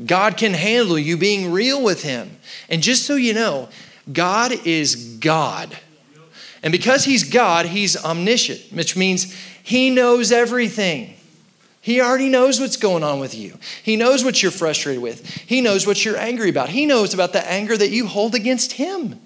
[0.06, 2.38] God can handle you being real with Him.
[2.68, 3.68] And just so you know,
[4.12, 5.76] God is God.
[6.62, 11.14] And because He's God, He's omniscient, which means He knows everything.
[11.82, 13.58] He already knows what's going on with you.
[13.82, 15.26] He knows what you're frustrated with.
[15.26, 16.68] He knows what you're angry about.
[16.68, 19.18] He knows about the anger that you hold against Him.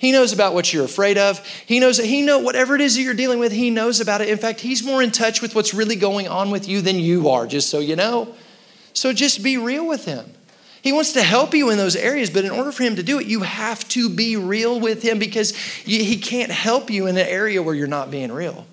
[0.00, 1.46] He knows about what you're afraid of.
[1.66, 4.22] He knows that he know whatever it is that you're dealing with, he knows about
[4.22, 4.30] it.
[4.30, 7.28] In fact, he's more in touch with what's really going on with you than you
[7.28, 8.34] are, just so you know.
[8.92, 10.26] So just be real with him.
[10.82, 13.18] He wants to help you in those areas, but in order for him to do
[13.18, 17.26] it, you have to be real with him because he can't help you in an
[17.26, 18.66] area where you're not being real.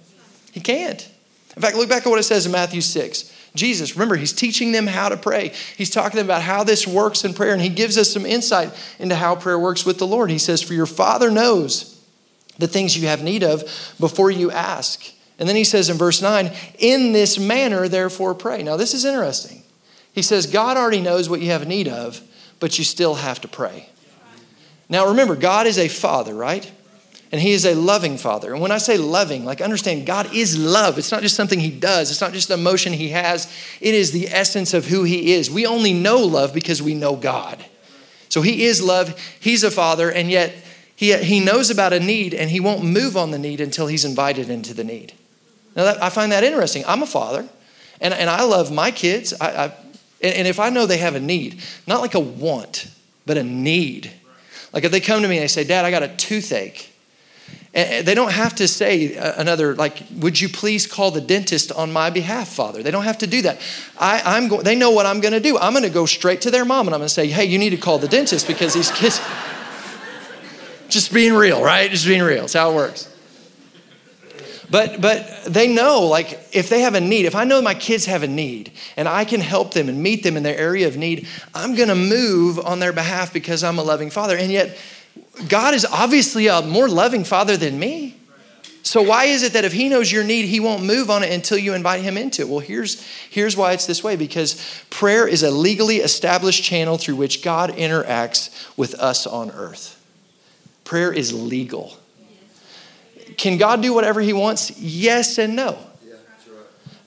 [0.51, 1.09] He can't.
[1.55, 3.33] In fact, look back at what it says in Matthew 6.
[3.55, 5.51] Jesus, remember, he's teaching them how to pray.
[5.75, 9.15] He's talking about how this works in prayer, and he gives us some insight into
[9.15, 10.29] how prayer works with the Lord.
[10.29, 11.99] He says, For your Father knows
[12.57, 13.63] the things you have need of
[13.99, 15.11] before you ask.
[15.39, 18.63] And then he says in verse 9, In this manner, therefore, pray.
[18.63, 19.56] Now, this is interesting.
[20.17, 22.23] He says, God already knows what you have need of,
[22.59, 23.87] but you still have to pray.
[24.89, 26.71] Now, remember, God is a father, right?
[27.31, 28.51] And he is a loving father.
[28.51, 30.97] And when I say loving, like understand God is love.
[30.97, 33.45] It's not just something he does, it's not just an emotion he has,
[33.79, 35.51] it is the essence of who he is.
[35.51, 37.63] We only know love because we know God.
[38.27, 40.51] So he is love, he's a father, and yet
[40.95, 44.03] he, he knows about a need and he won't move on the need until he's
[44.03, 45.13] invited into the need.
[45.75, 46.83] Now, that, I find that interesting.
[46.87, 47.47] I'm a father,
[48.01, 49.31] and, and I love my kids.
[49.39, 49.73] I, I,
[50.21, 52.89] and if I know they have a need, not like a want,
[53.25, 54.11] but a need.
[54.73, 56.91] Like if they come to me and they say, Dad, I got a toothache
[57.77, 61.93] they don't have to say uh, another, like, would you please call the dentist on
[61.93, 62.81] my behalf, Father?
[62.81, 63.59] They don't have to do that.
[63.99, 65.59] I, am go- they know what I'm going to do.
[65.59, 67.59] I'm going to go straight to their mom and I'm going to say, hey, you
[67.59, 69.21] need to call the dentist because these kids.
[70.89, 71.91] Just being real, right?
[71.91, 72.41] Just being real.
[72.41, 73.13] That's how it works.
[74.69, 78.05] But but they know like if they have a need, if I know my kids
[78.05, 80.97] have a need and I can help them and meet them in their area of
[80.97, 84.35] need, I'm going to move on their behalf because I'm a loving father.
[84.35, 84.77] And yet
[85.47, 88.17] God is obviously a more loving father than me.
[88.87, 91.31] So why is it that if he knows your need, he won't move on it
[91.31, 92.47] until you invite him into it?
[92.47, 97.17] Well, here's, here's why it's this way because prayer is a legally established channel through
[97.17, 100.01] which God interacts with us on earth.
[100.85, 101.97] Prayer is legal.
[103.37, 104.79] Can God do whatever he wants?
[104.79, 105.77] Yes and no.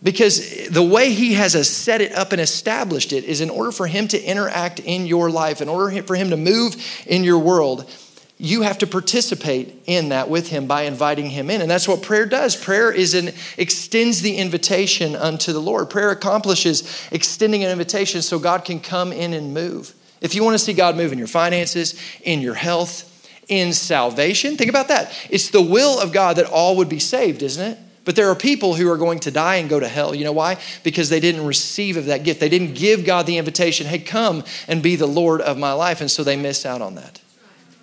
[0.02, 3.86] Because the way he has set it up and established it is in order for
[3.86, 6.74] him to interact in your life, in order for him to move
[7.06, 7.90] in your world,
[8.38, 12.00] you have to participate in that with him by inviting him in and that's what
[12.00, 17.70] prayer does prayer is an extends the invitation unto the lord prayer accomplishes extending an
[17.70, 21.12] invitation so god can come in and move if you want to see god move
[21.12, 23.10] in your finances in your health
[23.50, 27.42] in salvation think about that it's the will of god that all would be saved
[27.42, 30.14] isn't it but there are people who are going to die and go to hell.
[30.14, 30.58] You know why?
[30.82, 32.40] Because they didn't receive of that gift.
[32.40, 36.00] They didn't give God the invitation, hey, come and be the Lord of my life.
[36.00, 37.20] And so they miss out on that.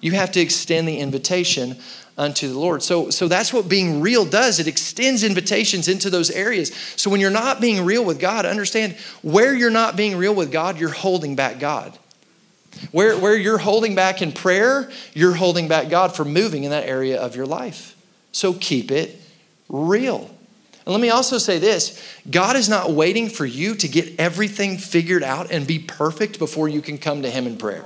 [0.02, 1.78] You have to extend the invitation
[2.18, 2.82] unto the Lord.
[2.82, 4.60] So, so that's what being real does.
[4.60, 6.74] It extends invitations into those areas.
[6.96, 10.52] So when you're not being real with God, understand where you're not being real with
[10.52, 11.98] God, you're holding back God.
[12.92, 16.88] Where, where you're holding back in prayer, you're holding back God from moving in that
[16.88, 17.96] area of your life.
[18.32, 19.20] So keep it
[19.70, 20.30] real.
[20.86, 24.78] And let me also say this God is not waiting for you to get everything
[24.78, 27.86] figured out and be perfect before you can come to Him in prayer.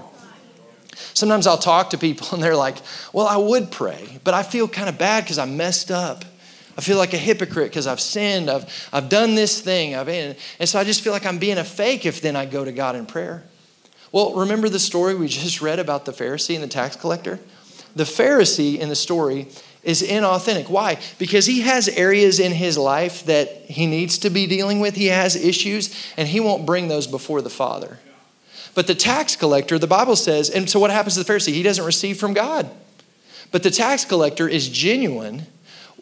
[1.13, 2.77] Sometimes I'll talk to people and they're like,
[3.11, 6.25] Well, I would pray, but I feel kind of bad because I messed up.
[6.77, 8.49] I feel like a hypocrite because I've sinned.
[8.49, 9.95] I've, I've done this thing.
[9.95, 12.63] I've, and so I just feel like I'm being a fake if then I go
[12.63, 13.43] to God in prayer.
[14.11, 17.39] Well, remember the story we just read about the Pharisee and the tax collector?
[17.95, 19.47] The Pharisee in the story
[19.83, 20.69] is inauthentic.
[20.69, 20.99] Why?
[21.17, 24.95] Because he has areas in his life that he needs to be dealing with.
[24.95, 27.99] He has issues, and he won't bring those before the Father.
[28.73, 31.53] But the tax collector, the Bible says, and so what happens to the Pharisee?
[31.53, 32.69] He doesn't receive from God.
[33.51, 35.47] But the tax collector is genuine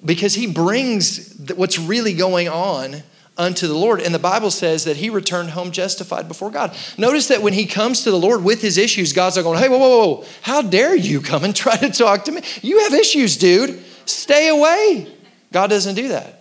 [0.04, 3.04] because he brings what's really going on
[3.40, 4.02] unto the Lord.
[4.02, 6.76] And the Bible says that he returned home justified before God.
[6.98, 9.70] Notice that when he comes to the Lord with his issues, God's not going, hey,
[9.70, 12.42] whoa, whoa, whoa, how dare you come and try to talk to me?
[12.62, 13.84] You have issues, dude.
[14.06, 15.12] Stay away.
[15.52, 16.36] God doesn't do that.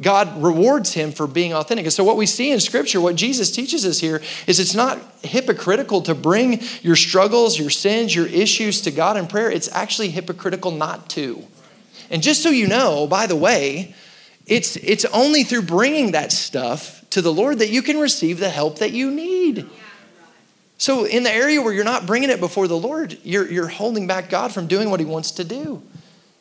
[0.00, 1.86] God rewards him for being authentic.
[1.86, 4.98] And so, what we see in Scripture, what Jesus teaches us here, is it's not
[5.22, 9.48] hypocritical to bring your struggles, your sins, your issues to God in prayer.
[9.48, 11.44] It's actually hypocritical not to.
[12.10, 13.94] And just so you know, by the way,
[14.46, 18.50] it's, it's only through bringing that stuff to the Lord that you can receive the
[18.50, 19.66] help that you need.
[20.76, 24.06] So, in the area where you're not bringing it before the Lord, you're, you're holding
[24.06, 25.82] back God from doing what He wants to do.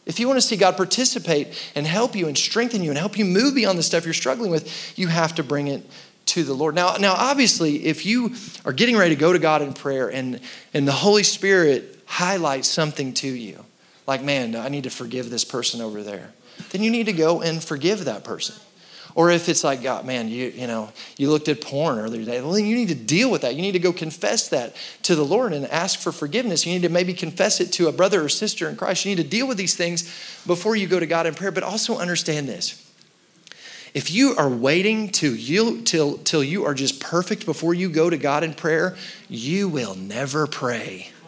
[0.06, 3.18] If you want to see God participate and help you and strengthen you and help
[3.18, 5.88] you move beyond the stuff you're struggling with, you have to bring it
[6.28, 6.76] to the Lord.
[6.76, 8.36] Now, now obviously, if you
[8.66, 10.42] are getting ready to go to God in prayer and,
[10.74, 13.64] and the Holy Spirit highlights something to you,
[14.06, 16.34] like, man, I need to forgive this person over there,
[16.72, 18.56] then you need to go and forgive that person.
[19.16, 22.42] Or if it's like, God, man, you, you know, you looked at porn earlier today,
[22.42, 23.54] well, then you need to deal with that.
[23.56, 26.66] You need to go confess that to the Lord and ask for forgiveness.
[26.66, 29.06] You need to maybe confess it to a brother or sister in Christ.
[29.06, 30.04] You need to deal with these things
[30.48, 31.52] before you go to God in prayer.
[31.52, 32.80] But also understand this.
[33.94, 38.10] If you are waiting to you till, till you are just perfect before you go
[38.10, 38.96] to God in prayer,
[39.30, 41.10] you will never pray.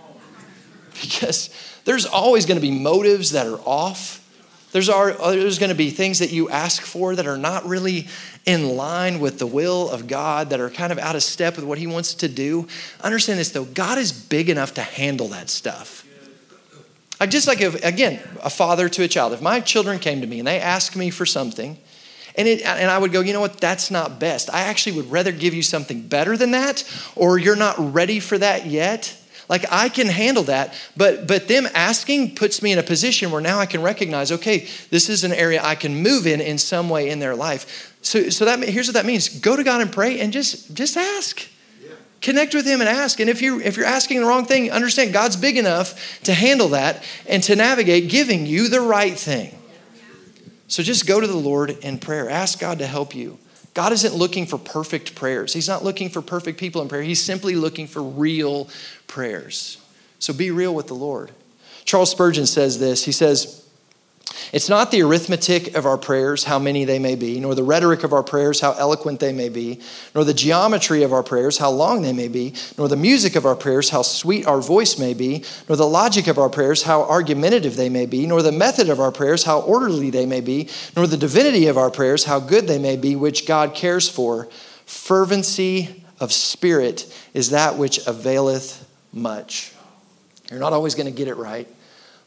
[1.02, 1.50] Because
[1.84, 4.25] there's always going to be motives that are off
[4.76, 7.66] there's, are, uh, there's going to be things that you ask for that are not
[7.66, 8.10] really
[8.46, 11.64] in line with the will of God, that are kind of out of step with
[11.64, 12.68] what He wants to do.
[13.02, 16.06] Understand this though God is big enough to handle that stuff.
[17.22, 19.32] Like just like if, again, a father to a child.
[19.32, 21.78] If my children came to me and they asked me for something,
[22.38, 24.54] and, it, and I would go, you know what, that's not best.
[24.54, 26.84] I actually would rather give you something better than that,
[27.16, 29.16] or you're not ready for that yet
[29.48, 33.42] like I can handle that, but but them asking puts me in a position where
[33.42, 36.90] now I can recognize, okay, this is an area I can move in in some
[36.90, 37.96] way in their life.
[38.02, 40.98] So so that here's what that means: go to God and pray and just just
[40.98, 41.48] ask.
[42.22, 43.20] Connect with him and ask.
[43.20, 46.70] And if you if you're asking the wrong thing, understand God's big enough to handle
[46.70, 49.56] that and to navigate giving you the right thing.
[50.68, 52.28] So just go to the Lord in prayer.
[52.30, 53.38] Ask God to help you.
[53.76, 55.54] God isn't looking for perfect prayers.
[55.54, 57.04] He's not looking for perfect people in prayer.
[57.04, 58.70] He's simply looking for real
[59.06, 59.78] prayers.
[60.18, 61.32] So be real with the Lord.
[61.84, 63.04] Charles Spurgeon says this.
[63.04, 63.65] He says,
[64.52, 68.04] it's not the arithmetic of our prayers, how many they may be, nor the rhetoric
[68.04, 69.80] of our prayers, how eloquent they may be,
[70.14, 73.46] nor the geometry of our prayers, how long they may be, nor the music of
[73.46, 77.04] our prayers, how sweet our voice may be, nor the logic of our prayers, how
[77.04, 80.70] argumentative they may be, nor the method of our prayers, how orderly they may be,
[80.96, 84.48] nor the divinity of our prayers, how good they may be, which God cares for.
[84.86, 89.72] Fervency of spirit is that which availeth much.
[90.50, 91.68] You're not always going to get it right,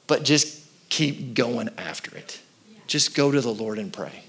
[0.06, 0.57] but just
[0.88, 2.40] keep going after it.
[2.86, 4.24] Just go to the Lord and pray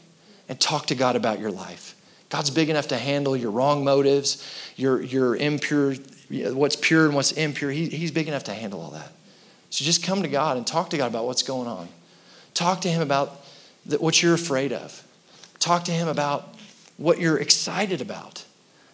[0.48, 1.96] and talk to God about your life.
[2.30, 4.46] God's big enough to handle your wrong motives,
[4.76, 5.96] your, your impure,
[6.30, 7.72] what's pure and what's impure.
[7.72, 9.12] He, he's big enough to handle all that.
[9.70, 11.88] So just come to God and talk to God about what's going on.
[12.54, 13.46] Talk to Him about
[14.00, 15.04] what you're afraid of.
[15.60, 16.56] Talk to Him about
[16.98, 18.46] what you're excited about.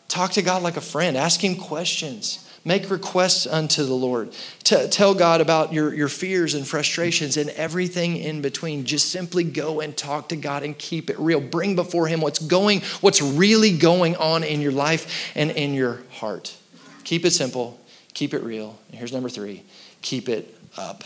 [0.08, 1.18] Talk to God like a friend.
[1.18, 2.45] Ask Him questions.
[2.68, 4.34] Make requests unto the Lord.
[4.64, 8.86] T- tell God about your, your fears and frustrations and everything in between.
[8.86, 11.40] Just simply go and talk to God and keep it real.
[11.40, 16.02] Bring before Him what's going, what's really going on in your life and in your
[16.14, 16.58] heart.
[17.04, 17.80] Keep it simple,
[18.16, 18.80] keep it real.
[18.90, 19.64] And here's number three
[20.02, 21.04] keep it up.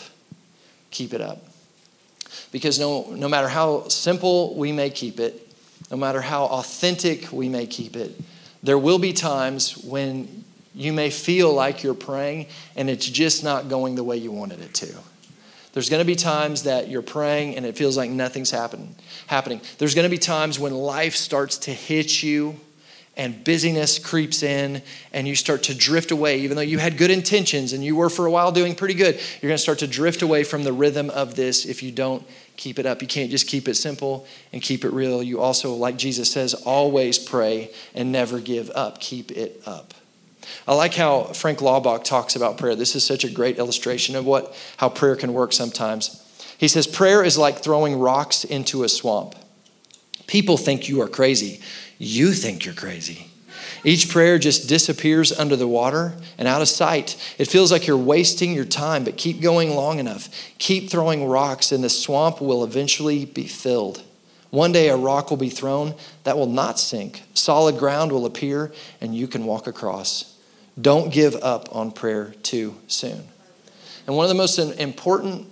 [0.91, 1.43] Keep it up.
[2.53, 5.45] Because no, no matter how simple we may keep it,
[5.91, 8.19] no matter how authentic we may keep it,
[8.63, 10.45] there will be times when
[10.79, 14.61] you may feel like you're praying and it's just not going the way you wanted
[14.61, 14.95] it to.
[15.73, 18.95] There's going to be times that you're praying and it feels like nothing's happen,
[19.27, 19.59] happening.
[19.77, 22.61] There's going to be times when life starts to hit you
[23.17, 26.39] and busyness creeps in and you start to drift away.
[26.39, 29.15] Even though you had good intentions and you were for a while doing pretty good,
[29.15, 32.25] you're going to start to drift away from the rhythm of this if you don't
[32.55, 33.01] keep it up.
[33.01, 35.21] You can't just keep it simple and keep it real.
[35.21, 39.01] You also, like Jesus says, always pray and never give up.
[39.01, 39.93] Keep it up.
[40.67, 42.75] I like how Frank Laubach talks about prayer.
[42.75, 46.25] This is such a great illustration of what how prayer can work sometimes.
[46.57, 49.35] He says prayer is like throwing rocks into a swamp.
[50.27, 51.61] People think you are crazy.
[51.97, 53.29] You think you're crazy.
[53.83, 57.15] Each prayer just disappears under the water and out of sight.
[57.37, 60.29] It feels like you're wasting your time, but keep going long enough.
[60.57, 64.03] Keep throwing rocks, and the swamp will eventually be filled.
[64.49, 67.23] One day a rock will be thrown that will not sink.
[67.33, 70.35] Solid ground will appear, and you can walk across.
[70.79, 73.23] Don't give up on prayer too soon.
[74.07, 75.47] And one of the most important,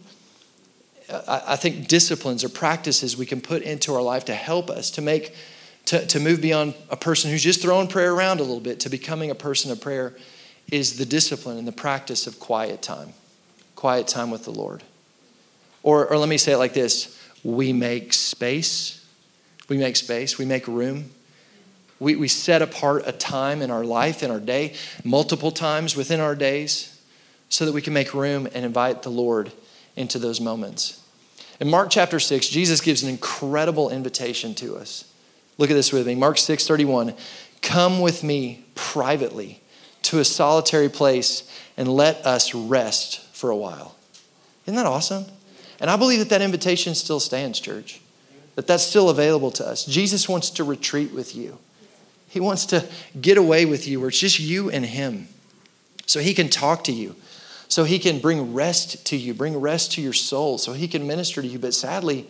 [1.09, 4.91] uh, I think, disciplines or practices we can put into our life to help us
[4.91, 5.33] to make,
[5.85, 8.89] to, to move beyond a person who's just throwing prayer around a little bit to
[8.89, 10.15] becoming a person of prayer
[10.71, 13.13] is the discipline and the practice of quiet time,
[13.75, 14.83] quiet time with the Lord.
[15.83, 19.06] Or, or let me say it like this we make space.
[19.69, 21.12] We make space, we make room
[22.00, 26.19] we, we set apart a time in our life, in our day, multiple times within
[26.19, 27.02] our days,
[27.50, 29.52] so that we can make room and invite the Lord
[29.95, 31.04] into those moments.
[31.60, 35.06] In Mark chapter 6, Jesus gives an incredible invitation to us
[35.58, 36.15] Look at this with me.
[36.15, 37.13] Mark 6 31.
[37.62, 39.62] Come with me privately
[40.04, 43.95] to a solitary place and let us rest for a while.
[44.65, 45.25] Isn't that awesome?
[45.79, 48.02] And I believe that that invitation still stands, church,
[48.56, 49.85] that that's still available to us.
[49.85, 51.58] Jesus wants to retreat with you,
[52.28, 52.88] He wants to
[53.19, 55.28] get away with you where it's just you and Him
[56.06, 57.15] so He can talk to you,
[57.67, 61.06] so He can bring rest to you, bring rest to your soul, so He can
[61.06, 61.60] minister to you.
[61.60, 62.28] But sadly,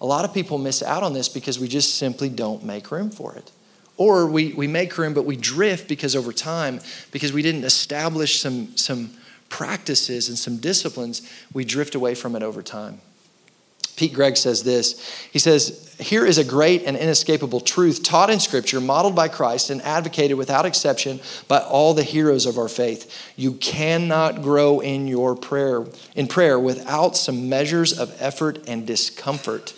[0.00, 3.10] a lot of people miss out on this because we just simply don't make room
[3.10, 3.50] for it.
[3.96, 6.80] Or we, we make room, but we drift because over time,
[7.12, 9.10] because we didn't establish some, some
[9.48, 11.22] practices and some disciplines,
[11.52, 13.00] we drift away from it over time.
[13.96, 15.00] Pete Greig says this.
[15.30, 19.70] He says, Here is a great and inescapable truth taught in Scripture, modeled by Christ,
[19.70, 23.32] and advocated without exception by all the heroes of our faith.
[23.36, 25.86] You cannot grow in your prayer,
[26.16, 29.74] in prayer without some measures of effort and discomfort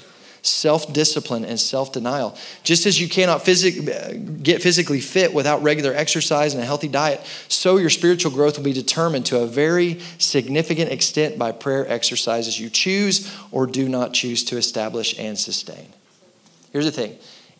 [0.47, 2.37] self discipline, and self denial.
[2.63, 7.21] Just as you cannot phys- get physically fit without regular exercise and a healthy diet,
[7.49, 12.59] so your spiritual growth will be determined to a very significant extent by prayer exercises
[12.59, 15.93] you choose or do not choose to establish and sustain.
[16.73, 17.17] Here's the thing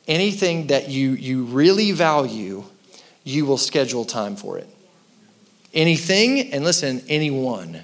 [0.07, 2.65] anything that you, you really value,
[3.25, 4.69] you will schedule time for it.
[5.75, 7.81] Anything, and listen, anyone.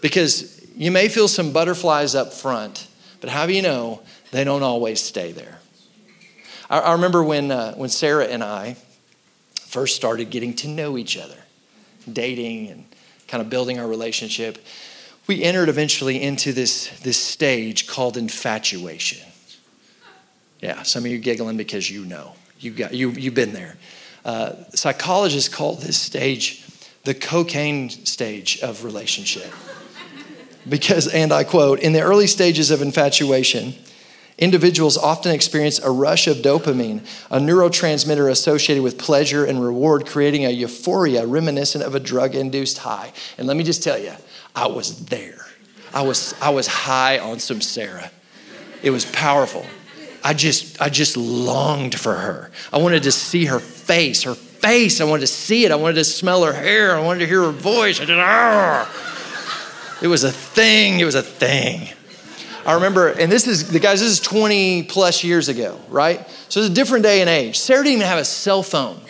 [0.00, 2.88] Because you may feel some butterflies up front
[3.22, 4.02] but how do you know
[4.32, 5.60] they don't always stay there?
[6.68, 8.76] I, I remember when, uh, when Sarah and I
[9.54, 11.38] first started getting to know each other,
[12.12, 12.84] dating and
[13.28, 14.58] kind of building our relationship,
[15.28, 19.26] we entered eventually into this, this stage called infatuation.
[20.60, 22.34] Yeah, some of you giggling because you know.
[22.58, 23.76] You got, you, you've been there.
[24.24, 26.66] Uh, psychologists call this stage
[27.04, 29.52] the cocaine stage of relationship.
[30.68, 33.74] Because, and I quote, in the early stages of infatuation,
[34.38, 37.00] individuals often experience a rush of dopamine,
[37.30, 42.78] a neurotransmitter associated with pleasure and reward, creating a euphoria reminiscent of a drug induced
[42.78, 43.12] high.
[43.38, 44.12] And let me just tell you,
[44.54, 45.46] I was there.
[45.92, 48.10] I was, I was high on some Sarah.
[48.82, 49.66] It was powerful.
[50.24, 52.50] I just, I just longed for her.
[52.72, 55.00] I wanted to see her face, her face.
[55.00, 55.72] I wanted to see it.
[55.72, 56.96] I wanted to smell her hair.
[56.96, 58.00] I wanted to hear her voice.
[58.00, 59.11] I did, ah.
[60.02, 60.98] It was a thing.
[60.98, 61.88] It was a thing.
[62.66, 66.28] I remember, and this is, the guys, this is 20 plus years ago, right?
[66.48, 67.58] So it's a different day and age.
[67.58, 69.00] Sarah didn't even have a cell phone.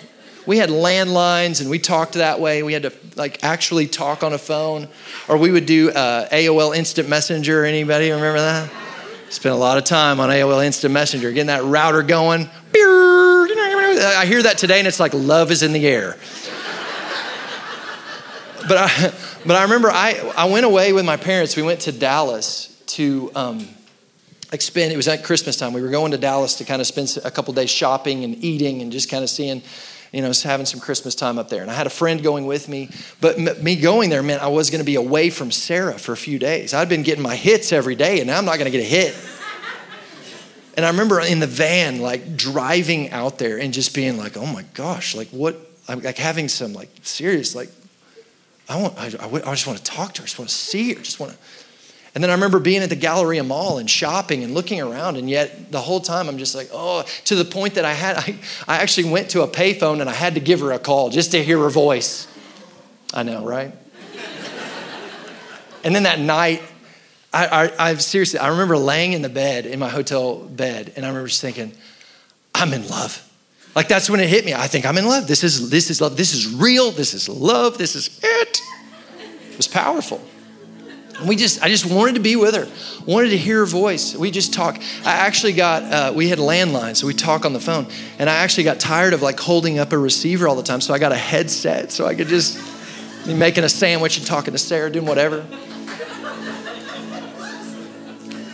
[0.47, 2.63] We had landlines and we talked that way.
[2.63, 4.89] We had to like actually talk on a phone,
[5.29, 7.65] or we would do uh, AOL Instant Messenger.
[7.65, 8.71] Anybody remember that?
[9.29, 12.51] Spent a lot of time on AOL Instant Messenger, getting that router going.
[12.75, 16.17] I hear that today and it's like love is in the air.
[18.69, 19.13] But I,
[19.47, 21.57] but I remember I, I went away with my parents.
[21.57, 23.69] We went to Dallas to um,
[24.53, 25.73] expend, it was at Christmas time.
[25.73, 28.83] We were going to Dallas to kind of spend a couple days shopping and eating
[28.83, 29.63] and just kind of seeing,
[30.13, 31.63] you know, having some Christmas time up there.
[31.63, 32.91] And I had a friend going with me,
[33.21, 36.13] but m- me going there meant I was going to be away from Sarah for
[36.13, 36.75] a few days.
[36.75, 38.89] I'd been getting my hits every day, and now I'm not going to get a
[38.89, 39.17] hit.
[40.75, 44.47] And I remember in the van, like driving out there and just being like, oh
[44.47, 47.69] my gosh, like what, like having some like serious, like
[48.69, 50.25] I, want, I, I, I just want to talk to her.
[50.25, 51.01] I just want to see her.
[51.01, 51.39] I Just want to.
[52.15, 55.31] And then I remember being at the Galleria Mall and shopping and looking around, and
[55.31, 58.37] yet the whole time I'm just like, oh, to the point that I had, I,
[58.69, 61.31] I actually went to a payphone and I had to give her a call just
[61.31, 62.29] to hear her voice.
[63.15, 63.73] I know, right?
[65.85, 66.63] and then that night,
[67.33, 71.07] I, I, I seriously, I remember laying in the bed, in my hotel bed, and
[71.07, 71.73] I remember just thinking,
[72.55, 73.27] I'm in love.
[73.75, 74.55] Like that's when it hit me.
[74.55, 75.27] I think I'm in love.
[75.27, 76.17] This is this is love.
[76.17, 76.91] This is real.
[76.91, 77.79] This is love.
[77.79, 78.61] This is it.
[79.51, 80.21] It was powerful.
[81.23, 82.67] And we just, I just wanted to be with her,
[83.07, 84.17] wanted to hear her voice.
[84.17, 84.77] We just talk.
[85.05, 87.87] I actually got, uh, we had landlines, so we talk on the phone.
[88.19, 90.93] And I actually got tired of like holding up a receiver all the time, so
[90.93, 92.59] I got a headset so I could just
[93.25, 95.47] be making a sandwich and talking to Sarah, doing whatever.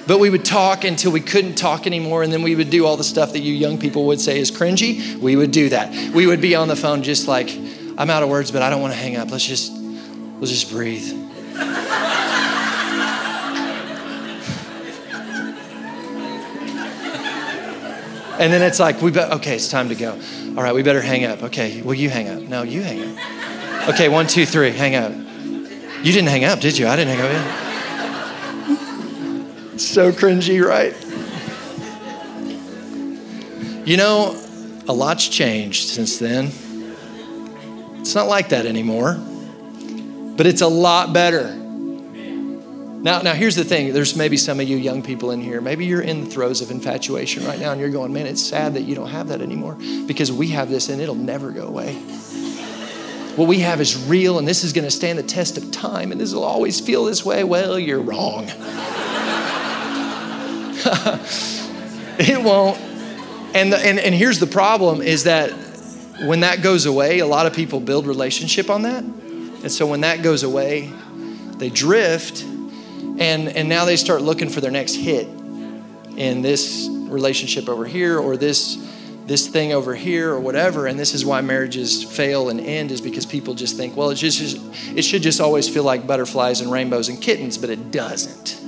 [0.08, 2.96] But we would talk until we couldn't talk anymore, and then we would do all
[2.96, 5.14] the stuff that you young people would say is cringy.
[5.18, 6.14] We would do that.
[6.14, 7.50] We would be on the phone just like,
[7.98, 9.30] I'm out of words, but I don't want to hang up.
[9.30, 11.12] Let's just, let's just breathe.
[18.38, 20.12] And then it's like, we be- okay, it's time to go.
[20.56, 21.42] All right, we better hang up.
[21.42, 22.40] Okay, well, you hang up.
[22.40, 23.88] No, you hang up.
[23.88, 25.10] Okay, one, two, three, hang up.
[25.10, 26.86] You didn't hang up, did you?
[26.86, 27.67] I didn't hang up.
[29.78, 30.94] So cringy, right?
[33.86, 34.36] You know,
[34.88, 36.50] a lot's changed since then.
[38.00, 39.14] It's not like that anymore,
[40.36, 41.54] but it's a lot better.
[41.54, 43.92] Now, now here's the thing.
[43.92, 45.60] There's maybe some of you young people in here.
[45.60, 48.74] Maybe you're in the throes of infatuation right now, and you're going, "Man, it's sad
[48.74, 49.76] that you don't have that anymore."
[50.06, 51.94] Because we have this, and it'll never go away.
[53.36, 56.10] What we have is real, and this is going to stand the test of time,
[56.10, 57.44] and this will always feel this way.
[57.44, 58.50] Well, you're wrong.
[62.18, 62.78] it won't.
[63.54, 65.50] And, the, and and here's the problem: is that
[66.22, 70.02] when that goes away, a lot of people build relationship on that, and so when
[70.02, 70.92] that goes away,
[71.56, 75.26] they drift and and now they start looking for their next hit
[76.16, 78.76] in this relationship over here or this
[79.26, 80.86] this thing over here or whatever.
[80.86, 84.16] And this is why marriages fail and end is because people just think well it
[84.16, 84.58] just
[84.96, 88.67] it should just always feel like butterflies and rainbows and kittens but it doesn't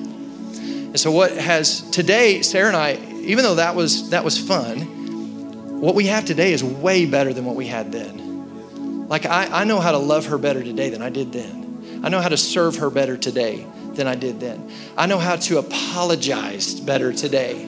[0.90, 5.80] and so what has today sarah and i even though that was that was fun
[5.80, 9.64] what we have today is way better than what we had then like i, I
[9.64, 12.36] know how to love her better today than i did then i know how to
[12.36, 14.70] serve her better today than I did then.
[14.96, 17.64] I know how to apologize better today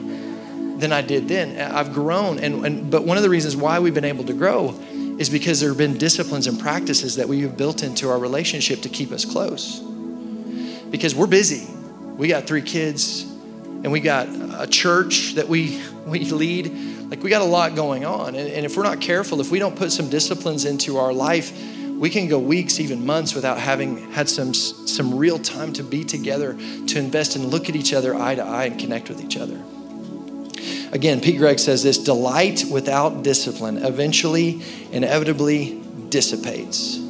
[0.77, 1.59] than I did then.
[1.59, 4.69] I've grown, and, and but one of the reasons why we've been able to grow
[5.19, 8.81] is because there have been disciplines and practices that we have built into our relationship
[8.81, 9.79] to keep us close.
[10.89, 11.67] Because we're busy.
[12.17, 14.27] We got three kids, and we got
[14.59, 16.71] a church that we we lead.
[17.09, 19.59] Like we got a lot going on, and, and if we're not careful, if we
[19.59, 21.51] don't put some disciplines into our life
[22.03, 26.03] we can go weeks, even months, without having had some, some real time to be
[26.03, 26.53] together,
[26.87, 29.61] to invest and look at each other eye to eye and connect with each other.
[30.91, 34.61] Again, Pete Greig says this delight without discipline eventually,
[34.91, 37.02] inevitably dissipates.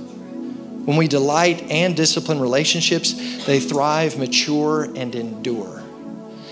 [0.86, 3.13] When we delight and discipline relationships,
[3.45, 5.81] they thrive, mature, and endure.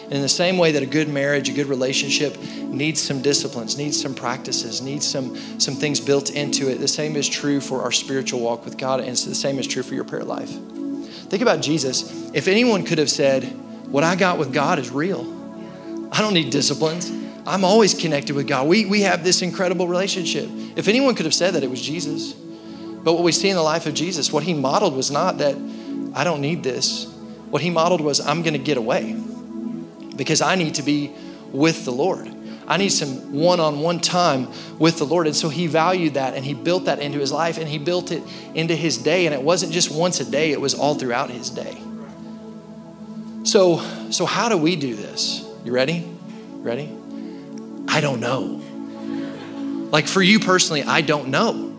[0.10, 4.02] In the same way that a good marriage, a good relationship needs some disciplines, needs
[4.02, 7.92] some practices, needs some, some things built into it, the same is true for our
[7.92, 10.50] spiritual walk with God, and the same is true for your prayer life.
[10.50, 12.30] Think about Jesus.
[12.34, 13.44] If anyone could have said,
[13.88, 15.22] What I got with God is real,
[16.12, 17.10] I don't need disciplines.
[17.48, 18.68] I'm always connected with God.
[18.68, 20.50] We, we have this incredible relationship.
[20.76, 22.34] If anyone could have said that, it was Jesus.
[23.04, 25.56] But what we see in the life of Jesus, what he modeled was not that
[26.14, 27.06] I don't need this.
[27.50, 29.16] What he modeled was I'm going to get away
[30.16, 31.12] because I need to be
[31.52, 32.32] with the Lord.
[32.68, 34.48] I need some one on one time
[34.80, 35.28] with the Lord.
[35.28, 38.12] And so he valued that and he built that into his life and he built
[38.12, 38.24] it
[38.54, 39.26] into his day.
[39.26, 41.78] And it wasn't just once a day, it was all throughout his day.
[43.44, 43.80] So,
[44.12, 45.46] so how do we do this?
[45.66, 46.08] You ready?
[46.60, 46.90] Ready?
[47.88, 48.62] I don't know.
[49.92, 51.71] Like for you personally, I don't know.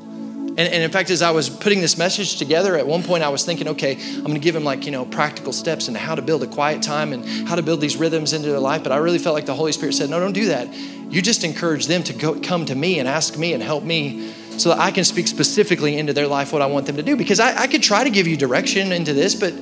[0.55, 3.31] And, and, in fact, as I was putting this message together, at one point I
[3.31, 6.15] was thinking, okay, I'm going to give him like, you know, practical steps into how
[6.15, 8.83] to build a quiet time and how to build these rhythms into their life.
[8.83, 10.69] But I really felt like the Holy Spirit said, no, don't do that.
[11.11, 14.31] You just encourage them to go, come to me and ask me and help me
[14.59, 17.17] so that I can speak specifically into their life what I want them to do.
[17.17, 19.55] Because I, I could try to give you direction into this, but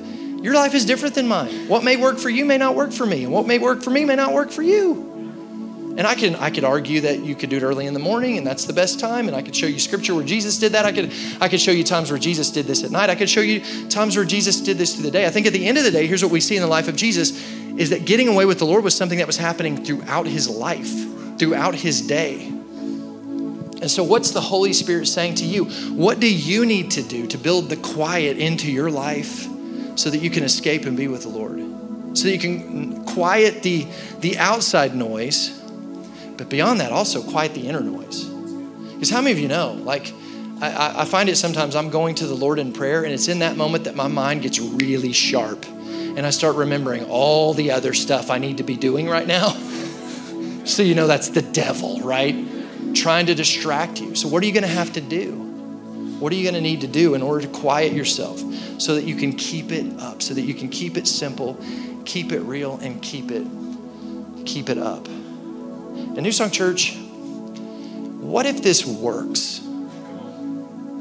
[0.43, 1.69] your life is different than mine.
[1.69, 3.91] What may work for you may not work for me, and what may work for
[3.91, 5.10] me may not work for you.
[5.97, 8.37] And I can I could argue that you could do it early in the morning
[8.37, 9.27] and that's the best time.
[9.27, 10.85] And I could show you scripture where Jesus did that.
[10.85, 11.11] I could
[11.41, 13.09] I could show you times where Jesus did this at night.
[13.09, 15.25] I could show you times where Jesus did this through the day.
[15.25, 16.87] I think at the end of the day, here's what we see in the life
[16.87, 17.31] of Jesus
[17.77, 21.37] is that getting away with the Lord was something that was happening throughout his life,
[21.37, 22.47] throughout his day.
[23.81, 25.65] And so, what's the Holy Spirit saying to you?
[25.65, 29.47] What do you need to do to build the quiet into your life
[29.95, 31.59] so that you can escape and be with the Lord?
[32.15, 33.87] So that you can quiet the,
[34.19, 35.60] the outside noise
[36.41, 38.23] but beyond that, also quiet the inner noise.
[38.23, 40.11] Because how many of you know, like,
[40.59, 43.39] I, I, find it sometimes I'm going to the Lord in prayer, and it's in
[43.39, 45.67] that moment that my mind gets really sharp.
[45.67, 49.49] And I start remembering all the other stuff I need to be doing right now.
[50.65, 52.35] so you know that's the devil, right?
[52.95, 54.15] Trying to distract you.
[54.15, 55.33] So, what are you going to have to do?
[56.17, 58.39] What are you going to need to do in order to quiet yourself
[58.81, 61.63] so that you can keep it up, so that you can keep it simple,
[62.03, 63.45] keep it real, and keep it
[64.43, 65.07] keep it up?
[66.13, 66.97] And New Song Church,
[68.19, 69.61] what if this works?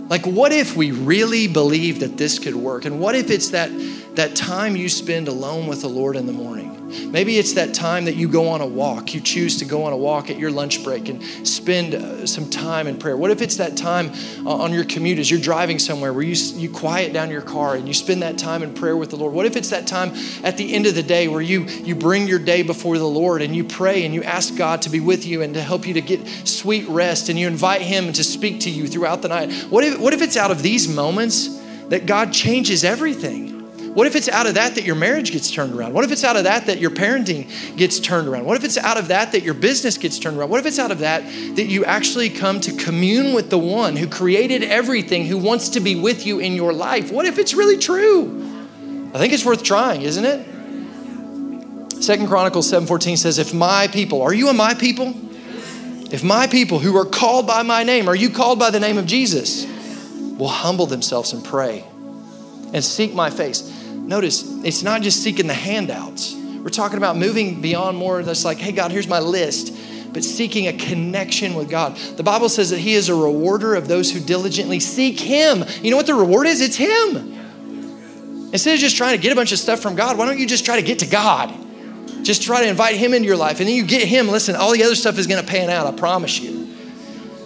[0.09, 2.85] Like, what if we really believe that this could work?
[2.85, 3.71] And what if it's that,
[4.17, 6.81] that time you spend alone with the Lord in the morning?
[7.11, 9.15] Maybe it's that time that you go on a walk.
[9.15, 12.51] You choose to go on a walk at your lunch break and spend uh, some
[12.51, 13.17] time in prayer.
[13.17, 14.11] What if it's that time
[14.45, 17.77] uh, on your commute as you're driving somewhere where you, you quiet down your car
[17.77, 19.33] and you spend that time in prayer with the Lord?
[19.33, 22.27] What if it's that time at the end of the day where you, you bring
[22.27, 25.25] your day before the Lord and you pray and you ask God to be with
[25.25, 28.61] you and to help you to get sweet rest and you invite Him to speak
[28.61, 29.53] to you throughout the night?
[29.71, 33.60] What if, what if it's out of these moments that God changes everything?
[33.95, 35.95] What if it's out of that that your marriage gets turned around?
[35.95, 38.45] What if it's out of that that your parenting gets turned around?
[38.45, 40.49] What if it's out of that that your business gets turned around?
[40.49, 41.25] What if it's out of that
[41.57, 45.81] that you actually come to commune with the one who created everything, who wants to
[45.81, 47.11] be with you in your life?
[47.11, 48.47] What if it's really true?
[49.13, 50.47] I think it's worth trying, isn't it?
[52.01, 55.15] Second Chronicles 7:14 says, If my people, are you a my people?
[56.13, 58.99] If my people who are called by my name, are you called by the name
[58.99, 59.67] of Jesus?
[60.39, 61.85] Will humble themselves and pray
[62.73, 63.80] and seek my face.
[64.11, 66.35] Notice, it's not just seeking the handouts.
[66.35, 69.73] We're talking about moving beyond more that's like, hey, God, here's my list,
[70.13, 71.95] but seeking a connection with God.
[71.95, 75.65] The Bible says that He is a rewarder of those who diligently seek Him.
[75.81, 76.61] You know what the reward is?
[76.61, 78.51] It's Him.
[78.53, 80.47] Instead of just trying to get a bunch of stuff from God, why don't you
[80.49, 81.55] just try to get to God?
[82.25, 84.27] Just try to invite Him into your life, and then you get Him.
[84.27, 86.60] Listen, all the other stuff is going to pan out, I promise you.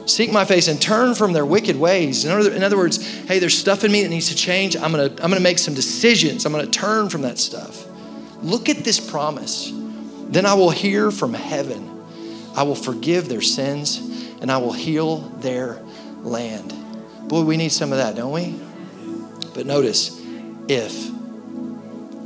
[0.07, 2.25] Seek my face and turn from their wicked ways.
[2.25, 4.77] In other, in other words, hey, there's stuff in me that needs to change.
[4.77, 6.45] I'm to I'm to make some decisions.
[6.45, 7.87] I'm to turn from that stuff.
[8.43, 9.73] Look at this promise.
[9.73, 11.91] Then I will hear from heaven.
[12.55, 13.99] I will forgive their sins
[14.41, 15.83] and I will heal their
[16.23, 16.75] land.
[17.29, 18.55] Boy, we need some of that, don't we?
[19.55, 20.21] But notice,
[20.69, 21.11] if,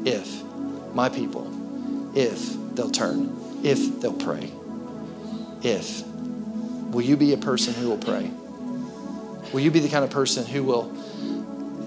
[0.04, 0.42] if
[0.94, 1.48] my people,
[2.16, 4.50] if they'll turn, if they'll pray,
[5.62, 6.07] if.
[6.90, 8.30] Will you be a person who will pray?
[9.52, 10.90] Will you be the kind of person who will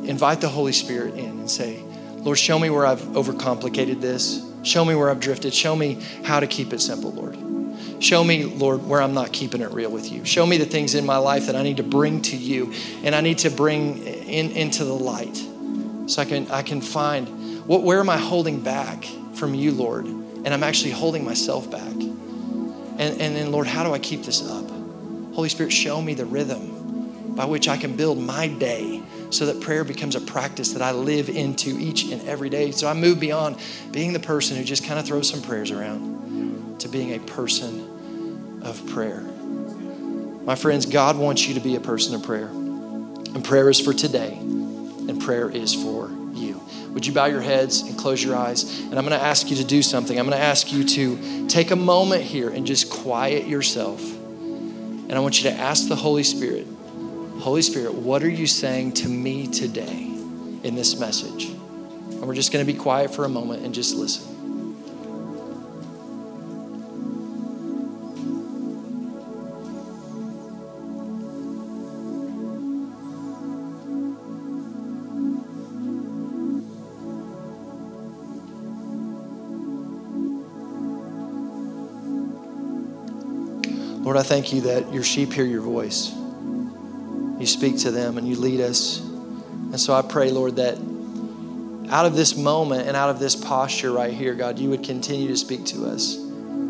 [0.08, 1.84] invite the Holy Spirit in and say,
[2.18, 4.46] Lord, show me where I've overcomplicated this.
[4.64, 5.54] Show me where I've drifted.
[5.54, 7.38] Show me how to keep it simple, Lord.
[8.02, 10.26] Show me, Lord, where I'm not keeping it real with you.
[10.26, 12.74] Show me the things in my life that I need to bring to you
[13.04, 15.36] and I need to bring in, into the light
[16.08, 20.06] so I can, I can find what, where am I holding back from you, Lord?
[20.06, 21.94] And I'm actually holding myself back.
[21.94, 24.61] And, and then, Lord, how do I keep this up?
[25.34, 29.62] Holy Spirit, show me the rhythm by which I can build my day so that
[29.62, 32.72] prayer becomes a practice that I live into each and every day.
[32.72, 33.58] So I move beyond
[33.92, 38.60] being the person who just kind of throws some prayers around to being a person
[38.64, 39.22] of prayer.
[40.44, 42.48] My friends, God wants you to be a person of prayer.
[42.48, 46.62] And prayer is for today, and prayer is for you.
[46.90, 48.82] Would you bow your heads and close your eyes?
[48.82, 50.20] And I'm going to ask you to do something.
[50.20, 54.02] I'm going to ask you to take a moment here and just quiet yourself.
[55.12, 56.66] And I want you to ask the Holy Spirit,
[57.40, 60.06] Holy Spirit, what are you saying to me today
[60.64, 61.48] in this message?
[61.48, 64.31] And we're just going to be quiet for a moment and just listen.
[84.12, 86.12] Lord, I thank you that your sheep hear your voice.
[86.12, 89.00] You speak to them and you lead us.
[89.00, 90.76] And so I pray, Lord, that
[91.90, 95.30] out of this moment and out of this posture right here, God, you would continue
[95.30, 96.18] to speak to us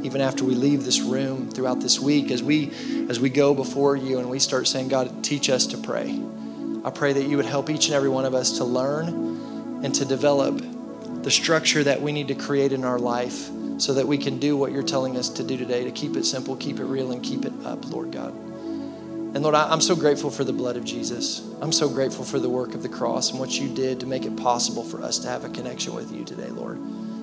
[0.03, 2.71] even after we leave this room throughout this week as we
[3.09, 6.19] as we go before you and we start saying god teach us to pray
[6.83, 9.07] i pray that you would help each and every one of us to learn
[9.83, 10.59] and to develop
[11.21, 13.51] the structure that we need to create in our life
[13.81, 16.23] so that we can do what you're telling us to do today to keep it
[16.23, 18.31] simple, keep it real, and keep it up, Lord God.
[18.31, 21.41] And Lord, I'm so grateful for the blood of Jesus.
[21.61, 24.23] I'm so grateful for the work of the cross and what you did to make
[24.23, 26.79] it possible for us to have a connection with you today, Lord.